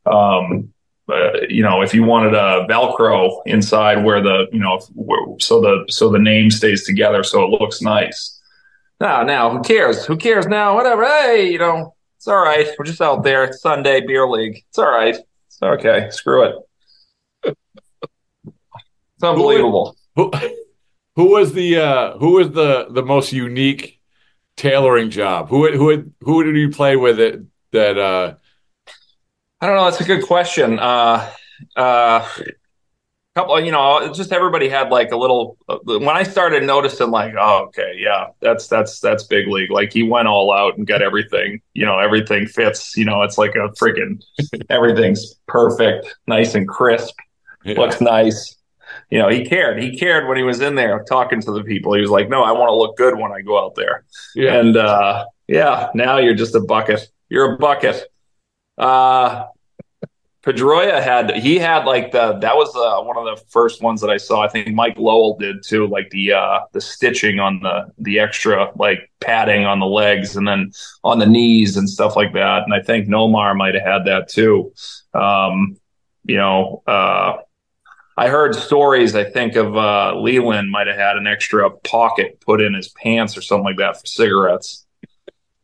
[0.07, 0.73] Um,
[1.09, 5.61] uh, you know, if you wanted a Velcro inside where the, you know, where, so
[5.61, 8.41] the so the name stays together, so it looks nice.
[9.01, 10.07] Now, now, who cares?
[10.07, 10.75] Who cares now?
[10.75, 11.05] Whatever.
[11.05, 12.69] Hey, you know, it's all right.
[12.79, 13.45] We're just out there.
[13.45, 14.63] It's Sunday beer league.
[14.69, 15.17] It's all right.
[15.47, 16.09] It's okay.
[16.11, 17.55] Screw it.
[19.17, 19.97] It's unbelievable.
[21.17, 24.01] Who, was the uh, who was the the most unique
[24.57, 25.49] tailoring job?
[25.49, 27.41] Who who who did you play with it
[27.73, 28.35] that uh,
[29.61, 29.85] I don't know.
[29.85, 30.79] That's a good question.
[30.79, 31.31] Uh,
[31.77, 32.29] uh,
[33.35, 35.57] couple, you know, just everybody had like a little.
[35.85, 39.71] When I started noticing, like, oh, okay, yeah, that's that's that's big league.
[39.71, 41.61] Like he went all out and got everything.
[41.75, 42.97] You know, everything fits.
[42.97, 44.23] You know, it's like a freaking
[44.71, 47.15] everything's perfect, nice and crisp.
[47.65, 48.57] Looks nice.
[49.11, 49.83] You know, he cared.
[49.83, 51.95] He cared when he was in there talking to the people.
[51.95, 54.55] He was like, "No, I want to look good when I go out there." Yeah.
[54.55, 57.09] And uh, yeah, now you're just a bucket.
[57.29, 58.11] You're a bucket.
[58.77, 59.47] Uh,
[60.45, 64.11] Pedroia had he had like the that was uh, one of the first ones that
[64.11, 64.43] I saw.
[64.43, 68.71] I think Mike Lowell did too, like the uh, the stitching on the the extra
[68.77, 70.71] like padding on the legs and then
[71.03, 72.65] on the knees and stuff like that.
[72.65, 74.75] And I think Nomar might have had that too.
[75.15, 75.79] Um,
[76.25, 77.39] you know, uh,
[78.17, 79.15] I heard stories.
[79.15, 83.37] I think of uh, Leyland might have had an extra pocket put in his pants
[83.37, 84.87] or something like that for cigarettes.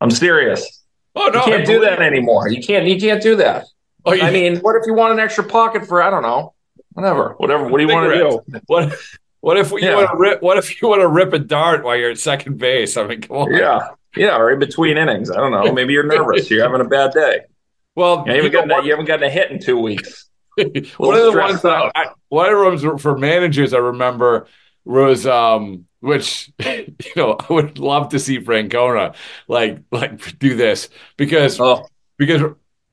[0.00, 0.82] I'm serious.
[1.14, 2.48] Oh no, you can't do that anymore.
[2.48, 2.86] You can't.
[2.86, 3.66] You can't do that.
[4.04, 6.54] Oh, you- I mean, what if you want an extra pocket for I don't know,
[6.92, 7.68] whatever, whatever.
[7.68, 8.60] What do you want to do?
[8.66, 8.96] What
[9.40, 9.94] what if you Yeah.
[9.96, 12.58] want to rip what if you want to rip a dart while you're at second
[12.58, 12.96] base?
[12.96, 13.54] I mean, come on.
[13.54, 15.30] Yeah, yeah, or in between innings.
[15.30, 15.72] I don't know.
[15.72, 16.50] Maybe you're nervous.
[16.50, 17.40] You're having a bad day.
[17.96, 20.29] Well, You haven't gotten a, you haven't gotten a hit in two weeks.
[20.96, 21.92] one of the ones that.
[21.94, 24.46] I, one of the ones for managers I remember
[24.84, 29.14] was um which you know I would love to see Francona
[29.48, 32.42] like like do this because Oh, because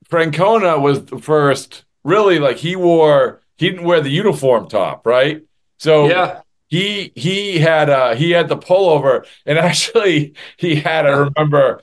[0.08, 5.42] Francona was the first really like he wore he didn't wear the uniform top right
[5.78, 6.40] so yeah.
[6.68, 11.82] he he had uh he had the pullover and actually he had I remember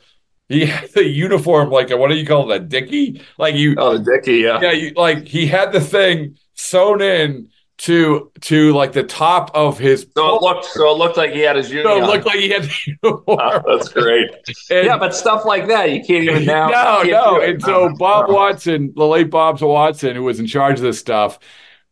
[0.50, 3.98] he had the uniform like what do you call it a dicky like you Oh,
[3.98, 4.38] the Dicky.
[4.38, 4.60] Yeah.
[4.62, 9.78] yeah, you, like he had the thing sewn in to to like the top of
[9.78, 10.08] his.
[10.16, 10.66] So it looked.
[10.66, 12.04] So it looked like he had his So uniform.
[12.04, 13.40] it looked like he had the uniform.
[13.42, 14.30] Oh, that's great.
[14.70, 16.68] And- yeah, but stuff like that you can't even now.
[16.70, 17.42] no, no.
[17.42, 18.34] And so Bob oh.
[18.34, 21.38] Watson, the late Bob Watson, who was in charge of this stuff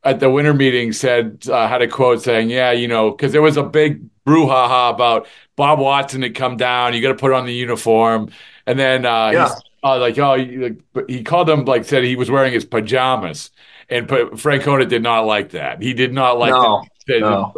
[0.05, 3.41] at the winter meeting, said uh, had a quote saying, "Yeah, you know, because there
[3.41, 6.93] was a big brouhaha about Bob Watson had come down.
[6.93, 8.29] You got to put on the uniform."
[8.65, 9.49] And then uh, Yeah.
[9.83, 13.51] uh, like, "Oh," like, he called him like said he was wearing his pajamas,
[13.89, 15.81] and pa- Francona did not like that.
[15.81, 17.19] He did not like No, that.
[17.19, 17.53] no.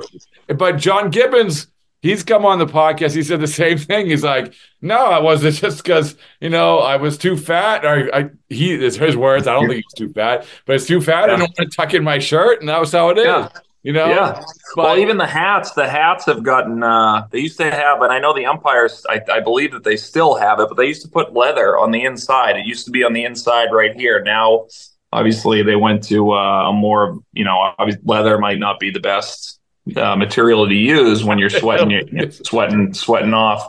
[0.55, 1.67] But John Gibbons.
[2.05, 3.15] He's come on the podcast.
[3.15, 4.05] He said the same thing.
[4.05, 8.29] He's like, "No, I wasn't just because you know I was too fat." Or I,
[8.47, 9.47] he, it's his words.
[9.47, 11.23] I don't think he's too fat, but it's too fat.
[11.23, 13.25] I don't want to tuck in my shirt, and that was how it is.
[13.25, 13.49] Yeah.
[13.81, 14.07] You know.
[14.07, 14.39] Yeah.
[14.75, 16.83] But- well, even the hats, the hats have gotten.
[16.83, 19.03] Uh, they used to have, and I know the umpires.
[19.09, 21.89] I, I believe that they still have it, but they used to put leather on
[21.89, 22.55] the inside.
[22.55, 24.21] It used to be on the inside right here.
[24.21, 24.67] Now,
[25.11, 28.99] obviously, they went to uh, a more, you know, obviously leather might not be the
[28.99, 29.59] best
[29.95, 33.67] uh, material to use when you're sweating, you sweating, sweating off,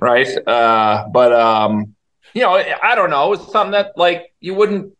[0.00, 0.28] right?
[0.46, 1.94] Uh, but um,
[2.34, 3.32] you know, I don't know.
[3.34, 4.96] It's something that like you wouldn't,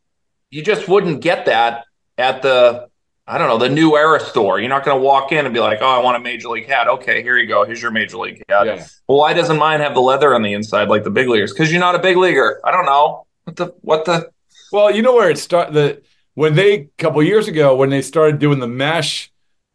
[0.51, 1.85] you just wouldn't get that
[2.19, 2.89] at the
[3.27, 4.59] I don't know, the new era store.
[4.59, 6.67] You're not going to walk in and be like, oh, I want a major league
[6.67, 6.89] hat.
[6.89, 7.65] Okay, here you go.
[7.65, 8.67] Here's your major league hat.
[8.67, 8.87] Yeah.
[9.07, 11.53] Well, why doesn't mine have the leather on the inside like the big leaguers?
[11.53, 12.61] Because you're not a big leaguer.
[12.65, 13.27] I don't know.
[13.45, 14.31] What the, what the,
[14.73, 15.75] Well, you know where it started.
[15.75, 16.03] The
[16.35, 19.32] when they a couple years ago when they started doing the mesh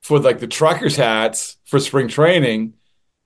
[0.07, 2.73] for like the truckers hats for spring training,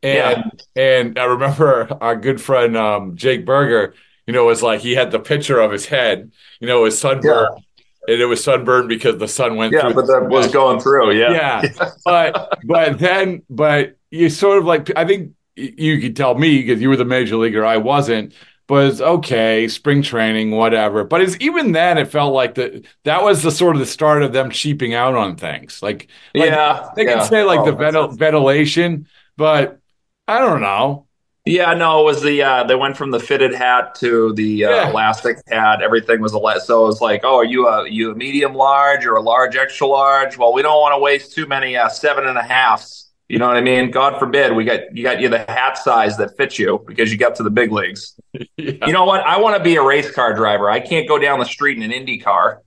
[0.02, 3.94] and and I remember our good friend um, Jake Berger.
[4.26, 6.32] You know, was like he had the picture of his head.
[6.60, 7.64] You know, it was sunburned,
[8.08, 9.94] and it was sunburned because the sun went yeah, through.
[9.94, 11.12] but that was going through.
[11.12, 11.32] Yeah.
[11.32, 11.90] yeah.
[12.06, 16.82] but but then but you sort of like I think you could tell me because
[16.82, 18.34] you were the major leaguer, I wasn't.
[18.74, 21.04] It's okay, spring training, whatever.
[21.04, 24.24] But it's even then, it felt like that that was the sort of the start
[24.24, 25.82] of them cheaping out on things.
[25.82, 29.80] Like, like Yeah, they can say like Oh, the ventil- ventilation, but
[30.28, 31.08] I don't know.
[31.44, 34.70] Yeah, no, it was the uh, they went from the fitted hat to the uh,
[34.70, 34.90] Yeah.
[34.92, 35.82] elastic hat.
[35.82, 36.68] Everything was a elastic.
[36.68, 39.56] So it was like, oh, are you a you a medium large or a large
[39.56, 40.38] extra large?
[40.38, 43.01] Well, we don't want to waste too many uh, seven and a halves.
[43.32, 43.92] You know what I mean?
[43.92, 47.18] God forbid we got you got you the hat size that fits you because you
[47.18, 48.20] got to the big leagues.
[48.58, 48.86] Yeah.
[48.88, 49.22] You know what?
[49.22, 50.70] I want to be a race car driver.
[50.70, 52.62] I can't go down the street in an Indy car.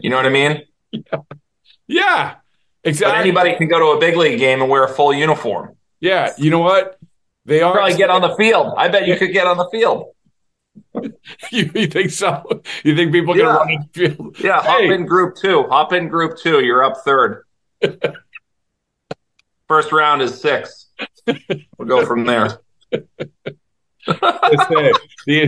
[0.00, 0.62] You know what I mean?
[1.86, 2.34] Yeah,
[2.84, 3.20] But exactly.
[3.20, 5.76] anybody can go to a big league game and wear a full uniform.
[6.00, 6.98] yeah, you know what?
[7.46, 8.74] They are Probably get on the field.
[8.76, 10.10] I bet you could get on the field.
[11.52, 12.42] you, you think so?
[12.84, 13.56] You think people can Yeah.
[13.56, 14.36] run the field?
[14.40, 15.64] Yeah, hop in group two.
[15.70, 16.62] Hop in group two.
[16.64, 17.44] You're up third.
[19.68, 20.86] First round is six.
[21.76, 22.58] We'll go from there.
[22.92, 23.02] Say,
[24.06, 24.92] the-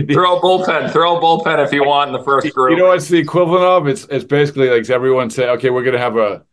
[0.05, 0.91] the- Throw a bullpen.
[0.91, 2.71] Throw a bullpen if you want in the first group.
[2.71, 3.87] You know what's the equivalent of?
[3.87, 6.43] It's it's basically like everyone say, okay, we're gonna have a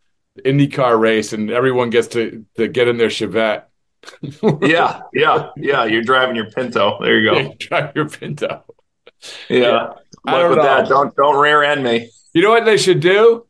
[0.45, 3.65] IndyCar race, and everyone gets to to get in their Chevette.
[4.63, 5.85] yeah, yeah, yeah.
[5.85, 6.99] You're driving your Pinto.
[7.03, 7.55] There you go.
[7.59, 8.65] Drive your Pinto.
[9.51, 9.95] Yeah.
[10.27, 10.63] I Look don't know.
[10.63, 10.89] that.
[10.89, 12.09] Don't don't rear end me.
[12.33, 13.45] You know what they should do?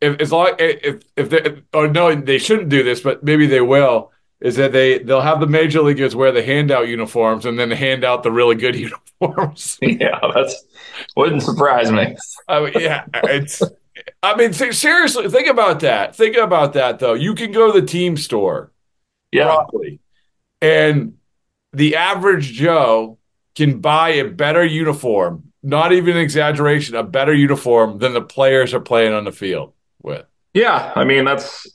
[0.00, 3.60] If as long if if they or no, they shouldn't do this, but maybe they
[3.60, 4.12] will.
[4.40, 8.04] Is that they they'll have the major leaguers wear the handout uniforms and then hand
[8.04, 8.76] out the really good
[9.20, 9.78] uniforms.
[9.80, 10.62] Yeah, that's
[11.16, 12.16] wouldn't surprise me.
[12.46, 13.62] I mean, yeah, it's
[14.22, 16.14] I mean, th- seriously, think about that.
[16.14, 17.14] Think about that, though.
[17.14, 18.72] You can go to the team store,
[19.32, 19.44] Yeah.
[19.44, 20.00] probably,
[20.60, 21.14] and
[21.72, 23.18] the average Joe
[23.54, 25.44] can buy a better uniform.
[25.62, 29.72] Not even an exaggeration, a better uniform than the players are playing on the field
[30.06, 30.24] with.
[30.54, 31.66] Yeah, I mean that's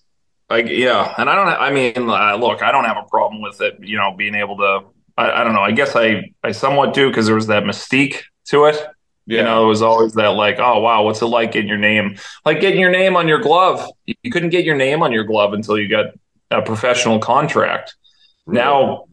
[0.49, 1.47] like yeah, and I don't.
[1.47, 3.77] I mean, uh, look, I don't have a problem with it.
[3.82, 4.82] You know, being able to.
[5.17, 5.61] I, I don't know.
[5.61, 8.84] I guess I I somewhat do because there was that mystique to it.
[9.27, 12.17] You know, it was always that like, oh wow, what's it like getting your name?
[12.43, 13.88] Like getting your name on your glove.
[14.05, 16.07] You couldn't get your name on your glove until you got
[16.49, 17.95] a professional contract.
[18.47, 19.05] Now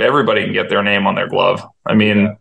[0.00, 1.60] everybody can get their name on their glove.
[1.84, 2.36] I mean,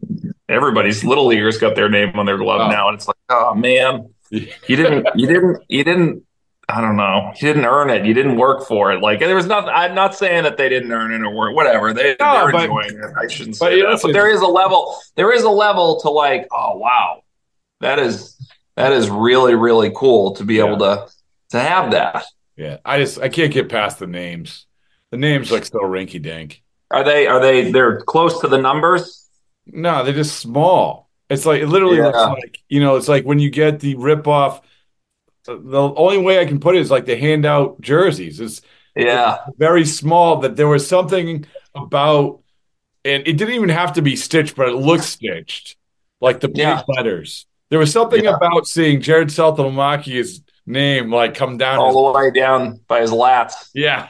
[0.47, 2.69] everybody's little leaguers got their name on their glove Oh.
[2.69, 6.23] now, and it's like, oh man, you didn't, you didn't, you didn't.
[6.69, 7.32] I don't know.
[7.36, 8.05] You didn't earn it.
[8.05, 8.99] You didn't work for it.
[9.01, 9.69] Like there was nothing.
[9.73, 11.93] I'm not saying that they didn't earn it or work, whatever.
[11.93, 13.11] They, No, they're but- enjoying it.
[13.17, 13.99] I shouldn't but say that.
[14.03, 14.97] But there is a level.
[15.15, 17.21] There is a level to like, oh wow,
[17.80, 18.36] that is
[18.75, 21.07] that is really really cool to be able to
[21.51, 22.25] to have that.
[22.57, 24.65] Yeah, I just I can't get past the names.
[25.11, 26.61] The names like so rinky dink.
[26.91, 27.28] Are they?
[27.28, 27.71] Are they?
[27.71, 29.30] They're close to the numbers.
[29.67, 31.07] No, they're just small.
[31.30, 32.05] It's like it literally Yeah.
[32.07, 32.95] looks like you know.
[32.95, 34.61] It's like when you get the rip off.
[35.47, 38.39] Uh, the only way I can put it is like the handout jerseys.
[38.39, 38.61] It's
[38.95, 39.38] Yeah.
[39.57, 40.38] very small.
[40.41, 42.39] That there was something about,
[43.05, 45.78] and it didn't even have to be stitched, but it looked stitched,
[46.21, 46.82] like the big Yeah.
[46.88, 47.45] letters.
[47.69, 48.36] There was something Yeah.
[48.36, 51.86] about seeing Jarrod Saltalamacchia's name like come down.
[51.86, 54.07] his- all the way down by his lats, yeah,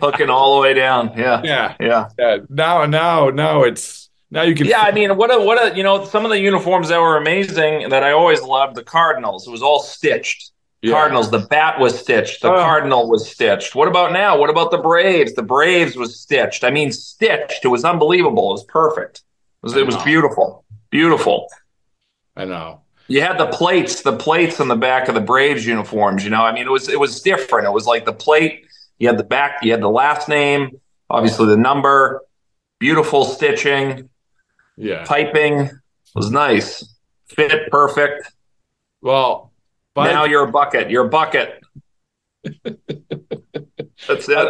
[0.00, 1.12] hooking all the way down.
[1.16, 2.08] Yeah, yeah, yeah.
[2.18, 2.38] yeah.
[2.48, 4.01] Now, now, now it's
[4.32, 4.66] now you can.
[4.66, 7.16] Yeah, I mean, what a what a you know some of the uniforms that were
[7.18, 9.46] amazing that I always loved the Cardinals.
[9.46, 10.50] It was all stitched.
[10.80, 10.92] Yeah.
[10.92, 12.42] Cardinals, the bat was stitched.
[12.42, 12.56] The Oh.
[12.56, 13.76] Cardinal was stitched.
[13.76, 14.36] What about now?
[14.36, 15.34] What about the Braves?
[15.34, 16.64] The Braves was stitched.
[16.64, 17.64] I mean, stitched.
[17.64, 18.50] It was unbelievable.
[18.50, 19.18] It was perfect.
[19.18, 20.64] It was, it was beautiful.
[20.90, 21.46] Beautiful.
[22.36, 22.80] I know.
[23.06, 26.24] You had the plates, the plates on the back of the Braves uniforms.
[26.24, 27.66] You know, I mean, it was it was different.
[27.66, 28.66] It was like the plate.
[28.98, 29.62] You had the back.
[29.62, 30.80] You had the last name,
[31.10, 32.22] obviously the number.
[32.80, 34.08] Beautiful stitching,
[34.76, 35.04] Yeah.
[35.04, 35.70] piping
[36.14, 36.84] was nice.
[37.28, 38.32] Fit perfect.
[39.00, 39.52] Well,
[39.96, 40.90] now you're a bucket.
[40.90, 41.62] You're a bucket.
[42.64, 44.48] That's it.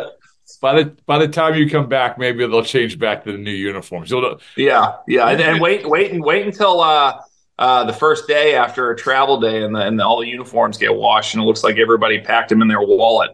[0.61, 3.51] by the by the time you come back, maybe they'll change back to the new
[3.51, 4.11] uniforms.
[4.11, 7.21] You'll, Yeah, yeah, and, and wait, wait, and wait until uh,
[7.59, 10.95] uh, the first day after a travel day, and, the, and all the uniforms get
[10.95, 13.31] washed, and it looks like everybody packed them in their wallet,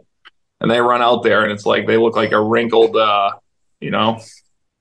[0.60, 3.32] and they run out there, and it's like they look like a wrinkled, uh,
[3.80, 4.20] you know,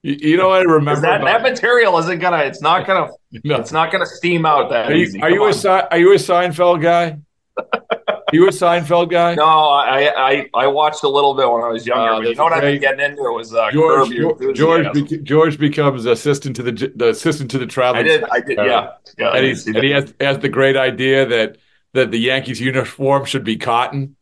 [0.03, 1.01] you, you know I remember?
[1.01, 3.09] that that material isn't gonna, it's not gonna,
[3.43, 3.55] No.
[3.55, 5.21] it's not gonna steam out that Are you, easy.
[5.21, 5.87] are you a.
[5.91, 7.19] Are you a Seinfeld guy?
[8.31, 9.33] you a Seinfeld guy?
[9.35, 12.13] No, I, I I watched a little bit when I was younger.
[12.13, 14.11] Uh, but you know what I've been getting into was uh, George
[14.55, 18.05] George bec- George becomes assistant to the the assistant to the I traveling.
[18.05, 19.27] did, I did, yeah, yeah.
[19.29, 21.57] I and, did he's, and he has, has the great idea that
[21.93, 24.15] that the Yankees uniform should be cotton.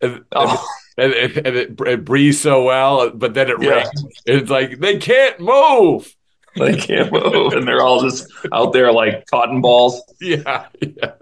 [0.00, 0.66] And, Oh.
[0.98, 3.70] And, and, and it, it breathes so well, but then it Yeah.
[3.70, 4.04] rains.
[4.26, 6.14] It's like they can't move.
[6.56, 11.12] They can't move, and they're all just out there like cotton balls Yeah, yeah.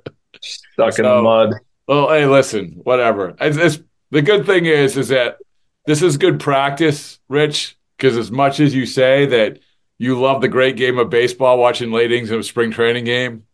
[0.41, 1.55] stuck in the mud.
[1.87, 3.37] Well, hey, listen, whatever.
[3.41, 3.79] It's, it's,
[4.11, 5.39] the good thing is, is that
[5.87, 7.77] this is good practice, Rich.
[7.97, 9.59] Because as much as you say that
[9.99, 13.45] you love the great game of baseball, watching late innings of a spring training game,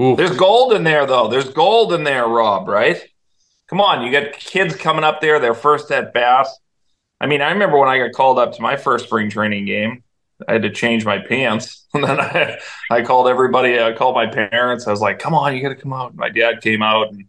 [0.00, 1.28] ooh, There's gold in there, though.
[1.28, 2.66] There's gold in there, Rob.
[2.68, 3.09] Right?
[3.70, 6.48] Come on, you got kids coming up there, their first at bat.
[7.20, 10.02] I mean, I remember when I got called up to my first spring training game.
[10.48, 12.58] I had to change my pants, and then I,
[12.90, 13.78] I called everybody.
[13.80, 14.88] I called my parents.
[14.88, 17.26] I was like, "Come on, you got to come out." My dad came out, and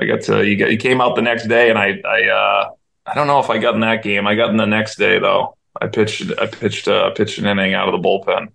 [0.00, 0.42] I got to.
[0.42, 2.70] He, got, he came out the next day, and I, I, uh,
[3.04, 4.26] I don't know if I got in that game.
[4.26, 5.58] I got in the next day though.
[5.82, 8.52] I pitched, I pitched, uh, pitched an inning out of the bullpen.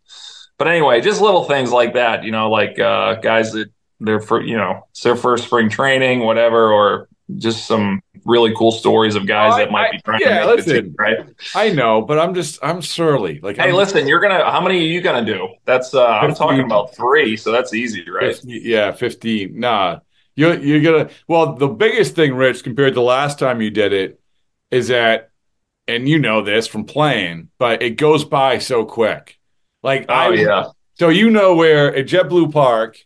[0.57, 3.69] But anyway, just little things like that, you know, like uh, guys that
[3.99, 8.71] they're for, you know, it's their first spring training, whatever, or just some really cool
[8.71, 10.83] stories of guys I- that might I- be trying yeah, to make the listen.
[10.85, 11.17] team, right?
[11.55, 13.39] I know, but I'm just I'm surly.
[13.41, 14.49] Like, Hey, I'm, listen, you're gonna.
[14.51, 15.47] How many are you gonna do?
[15.65, 18.35] That's uh, I'm talking about three, so that's easy, right?
[18.35, 19.59] 50 yeah, fifteen.
[19.59, 19.99] Nah,
[20.35, 21.09] you're you're gonna.
[21.27, 24.19] Well, the biggest thing, Rich, compared to last time you did it,
[24.71, 25.29] is that,
[25.87, 29.37] and you know this from playing, but it goes by so quick.
[29.83, 30.65] Like, Oh I yeah,
[30.99, 32.97] So you know where at JetBlue Park,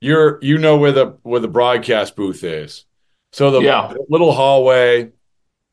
[0.00, 2.84] you're you know where the where the broadcast booth is.
[3.34, 3.92] So the Yeah.
[4.08, 5.10] little hallway,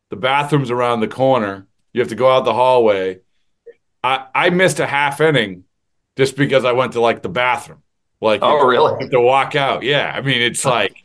[0.10, 1.68] the bathrooms around the corner.
[1.94, 3.20] You have to go out the hallway.
[4.04, 5.66] I I missed a half inning
[6.18, 7.84] just because I went to like the bathroom.
[8.20, 8.96] Like Oh, really?
[8.96, 9.84] I have to walk out.
[9.84, 11.04] Yeah, I mean it's like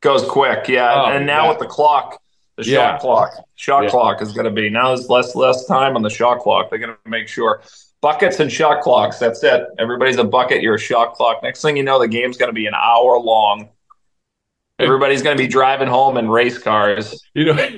[0.00, 0.68] goes quick.
[0.68, 1.48] Yeah, Oh, and now yeah.
[1.50, 2.18] with the clock,
[2.56, 2.98] the shot Yeah.
[2.98, 3.90] clock, shot Yeah.
[3.90, 4.88] clock is going to be now.
[4.88, 6.70] There's less less time on the shot clock.
[6.70, 7.60] They're going to make sure
[8.00, 9.18] buckets and shot clocks.
[9.18, 9.66] That's it.
[9.78, 10.62] Everybody's a bucket.
[10.62, 11.42] You're a shot clock.
[11.42, 13.68] Next thing you know, the game's going to be an hour long.
[14.80, 17.20] Everybody's going to be driving home in race cars.
[17.34, 17.68] You know,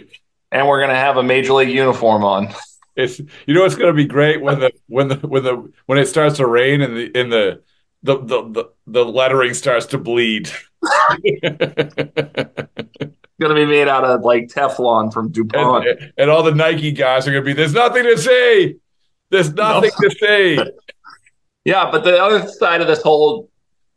[0.50, 2.48] and we're going to have a major league uniform on.
[2.94, 5.98] It's you know it's going to be great when the when the when the when
[5.98, 7.62] it starts to rain and the in the
[8.02, 10.50] the the the, the lettering starts to bleed.
[10.82, 15.86] It's going to be made out of like Teflon from DuPont.
[15.86, 18.76] And, and all the Nike guys are going to be, there's nothing to say.
[19.30, 20.08] There's nothing no.
[20.08, 20.58] to say.
[21.64, 23.50] yeah, but the other side of this whole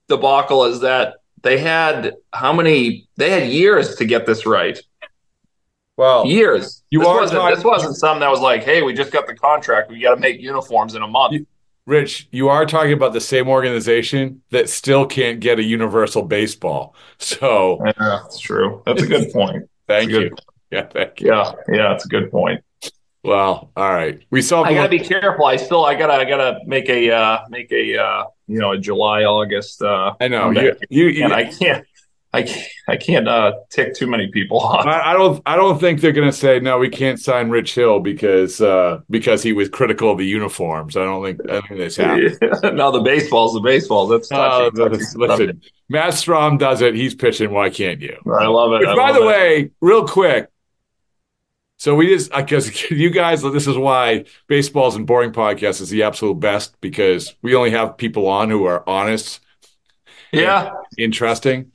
[0.08, 4.78] debacle is that they had how many, they had years to get this right.
[5.96, 6.84] Well, years.
[6.90, 9.28] You this are wasn't, talking, this wasn't something that was like, hey, we just got
[9.28, 9.92] the contract.
[9.92, 11.34] We got to make uniforms in a month.
[11.34, 11.46] You,
[11.86, 16.96] Rich, you are talking about the same organization that still can't get a universal baseball.
[17.18, 18.82] So yeah, that's true.
[18.86, 19.70] That's a good point.
[19.88, 20.30] thank you.
[20.30, 20.40] Good,
[20.72, 21.28] yeah, thank you.
[21.28, 22.62] Yeah, yeah, that's a good point.
[23.24, 24.22] Well, all right.
[24.32, 24.64] We saw.
[24.64, 25.46] I gotta be careful.
[25.46, 28.78] I still, I gotta, I gotta make a, uh, make a, uh, you know, a
[28.78, 29.82] July, August.
[29.82, 31.86] Uh, I know you, you, you, and I can't.
[32.34, 34.86] I can't, I can't uh, tick too many people off.
[34.86, 35.42] I, I don't.
[35.46, 36.78] I don't think they're going to say no.
[36.78, 40.98] We can't sign Rich Hill because uh, because he was critical of the uniforms.
[40.98, 41.40] I don't think.
[41.50, 42.38] I don't think this happens.
[42.42, 42.72] Yeah.
[42.72, 44.08] no, the baseball's the baseball.
[44.08, 44.82] That's touching.
[44.82, 46.94] Uh, touching listen, Matt Strahm does it.
[46.94, 47.52] He's pitching.
[47.52, 48.18] Why can't you?
[48.38, 48.80] I love it.
[48.80, 49.28] Which, I by love the it.
[49.28, 50.50] way, real quick.
[51.86, 56.02] So we just because you guys, this is why Baseball Isn't Boring podcast is the
[56.02, 59.40] absolute best because we only have people on who are honest.
[60.32, 61.72] Yeah, interesting.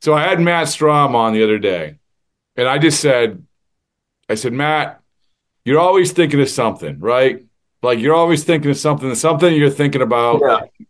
[0.00, 1.94] So I had Matt Strahm on the other day,
[2.56, 3.46] and I just said,
[4.28, 5.00] I said, Matt,
[5.64, 7.44] you're always thinking of something, right?
[7.84, 10.40] Like you're always thinking of something, something you're thinking about.
[10.44, 10.86] Yeah.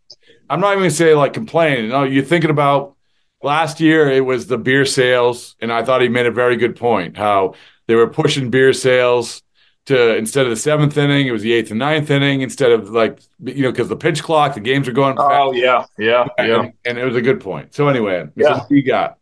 [0.49, 1.89] I'm not even gonna say like complaining.
[1.89, 2.95] No, you're thinking about
[3.43, 6.75] last year it was the beer sales, and I thought he made a very good
[6.75, 7.17] point.
[7.17, 7.53] How
[7.87, 9.41] they were pushing beer sales
[9.85, 12.89] to instead of the seventh inning, it was the eighth and ninth inning instead of
[12.89, 15.15] like you know because the pitch clock, the games are going.
[15.17, 15.55] Oh fast.
[15.55, 17.73] yeah, yeah, yeah, and, it was a good point.
[17.73, 19.17] So anyway, yeah, he got.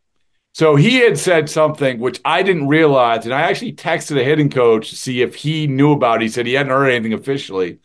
[0.53, 4.49] So he had said something which I didn't realize, and I actually texted a hitting
[4.49, 6.21] coach to see if he knew about.
[6.21, 6.23] it.
[6.23, 7.79] He said he hadn't heard anything officially,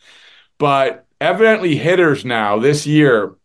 [0.59, 3.35] but evidently hitters now this year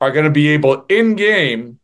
[0.00, 1.78] are going to be able in game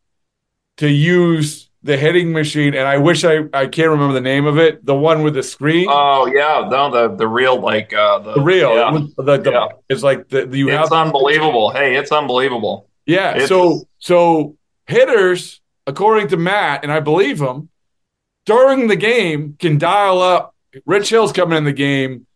[0.79, 4.59] to use the hitting machine, and I wish I I can't remember the name of
[4.59, 4.85] it.
[4.85, 5.87] The one with the screen.
[5.89, 8.75] Oh yeah, no, the the real like uh, the, the real.
[8.75, 8.99] Yeah.
[9.17, 9.69] The, the, yeah.
[9.89, 10.93] It's like the, you it's have.
[10.93, 11.71] unbelievable.
[11.71, 12.91] Hey, it's unbelievable.
[13.07, 13.37] Yeah.
[13.37, 14.57] It's, so so
[14.87, 17.69] hitters, according to Matt, and I believe him,
[18.45, 20.55] during the game can dial up.
[20.85, 22.27] Rich Hill's coming in the game.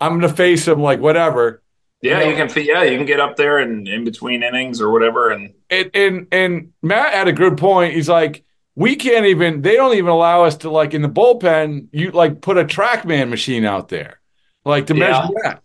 [0.00, 1.62] I'm going to face him like whatever.
[2.00, 2.64] Yeah, you, know, you can.
[2.64, 5.30] Yeah, you can get up there and in between innings or whatever.
[5.30, 7.94] And and and, and Matt had a good point.
[7.94, 8.44] He's like
[8.74, 12.40] we can't even they don't even allow us to like in the bullpen you like
[12.40, 14.20] put a trackman machine out there
[14.64, 15.42] like to measure yeah.
[15.42, 15.62] that.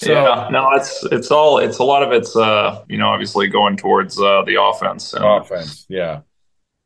[0.00, 0.48] So, yeah.
[0.50, 4.18] No it's it's all it's a lot of it's uh you know obviously going towards
[4.18, 6.20] uh the offense and, offense yeah.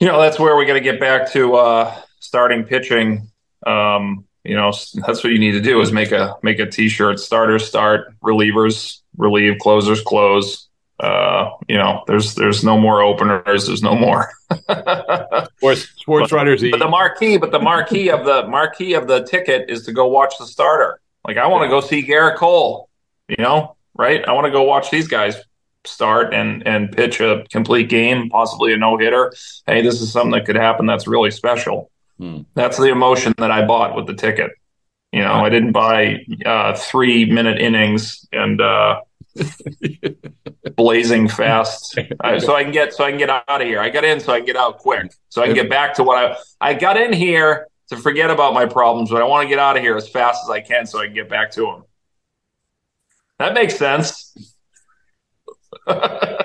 [0.01, 3.31] You know that's where we got to get back to uh starting pitching.
[3.67, 4.73] Um you know
[5.07, 9.03] that's what you need to do is make a make a t-shirt starters start relievers
[9.17, 10.69] relieve closers close.
[11.01, 13.67] Uh, you know, there's there's no more openers.
[13.67, 14.31] There's no more
[15.57, 16.63] sports, sports but, writers.
[16.63, 20.07] But the marquee, but the marquee of the marquee of the ticket is to go
[20.07, 21.01] watch the starter.
[21.27, 21.81] Like I want to yeah.
[21.81, 22.89] go see Gerrit Cole.
[23.29, 24.27] You know, right?
[24.27, 25.37] I want to go watch these guys
[25.85, 29.33] start and and pitch a complete game, possibly a no hitter.
[29.67, 30.87] Hey, this is something that could happen.
[30.87, 31.91] That's really special.
[32.19, 32.43] Hmm.
[32.55, 34.51] That's the emotion that I bought with the ticket.
[35.13, 38.61] You know, I didn't buy uh, three minute innings and.
[38.61, 39.01] uh
[40.77, 41.99] blazing fast.
[42.39, 43.81] So i can get so i can get out of here.
[43.81, 45.13] I got in so i can get out quick.
[45.29, 48.55] So i can get back to what i i got in here to forget about
[48.55, 50.87] my problems but i want to get out of here as fast as i can
[50.87, 51.85] so i can get back to them
[53.43, 54.37] that makes sense.
[55.89, 56.37] Uh,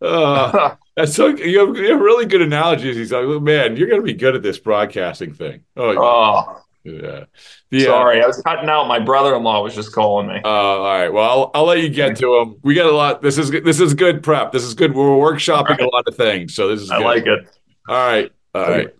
[0.96, 2.96] that's so you have, you have, really good analogies.
[2.96, 5.64] He's like man you're gonna be good at this broadcasting thing.
[5.76, 6.62] Oh, oh.
[6.84, 7.24] Yeah.
[7.70, 7.84] yeah.
[7.84, 8.88] Sorry, I was cutting out.
[8.88, 10.40] My brother-in-law was just calling me.
[10.44, 11.08] Uh, all right.
[11.08, 12.56] Well, I'll, I'll let you get to him.
[12.62, 13.22] We got a lot.
[13.22, 14.52] This is this is good prep.
[14.52, 14.94] This is good.
[14.94, 15.80] We're workshopping right.
[15.80, 16.90] a lot of things, so this is.
[16.90, 17.04] I good.
[17.04, 17.48] like it.
[17.88, 18.32] All right.
[18.54, 18.94] All right.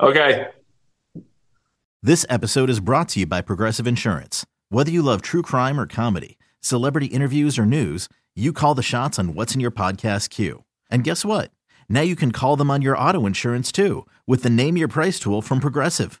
[0.00, 0.46] Okay.
[2.02, 4.44] This episode is brought to you by Progressive Insurance.
[4.68, 9.18] Whether you love true crime or comedy, celebrity interviews or news, you call the shots
[9.18, 10.64] on what's in your podcast queue.
[10.90, 11.50] And guess what?
[11.88, 15.18] Now you can call them on your auto insurance too, with the Name Your Price
[15.18, 16.20] tool from Progressive.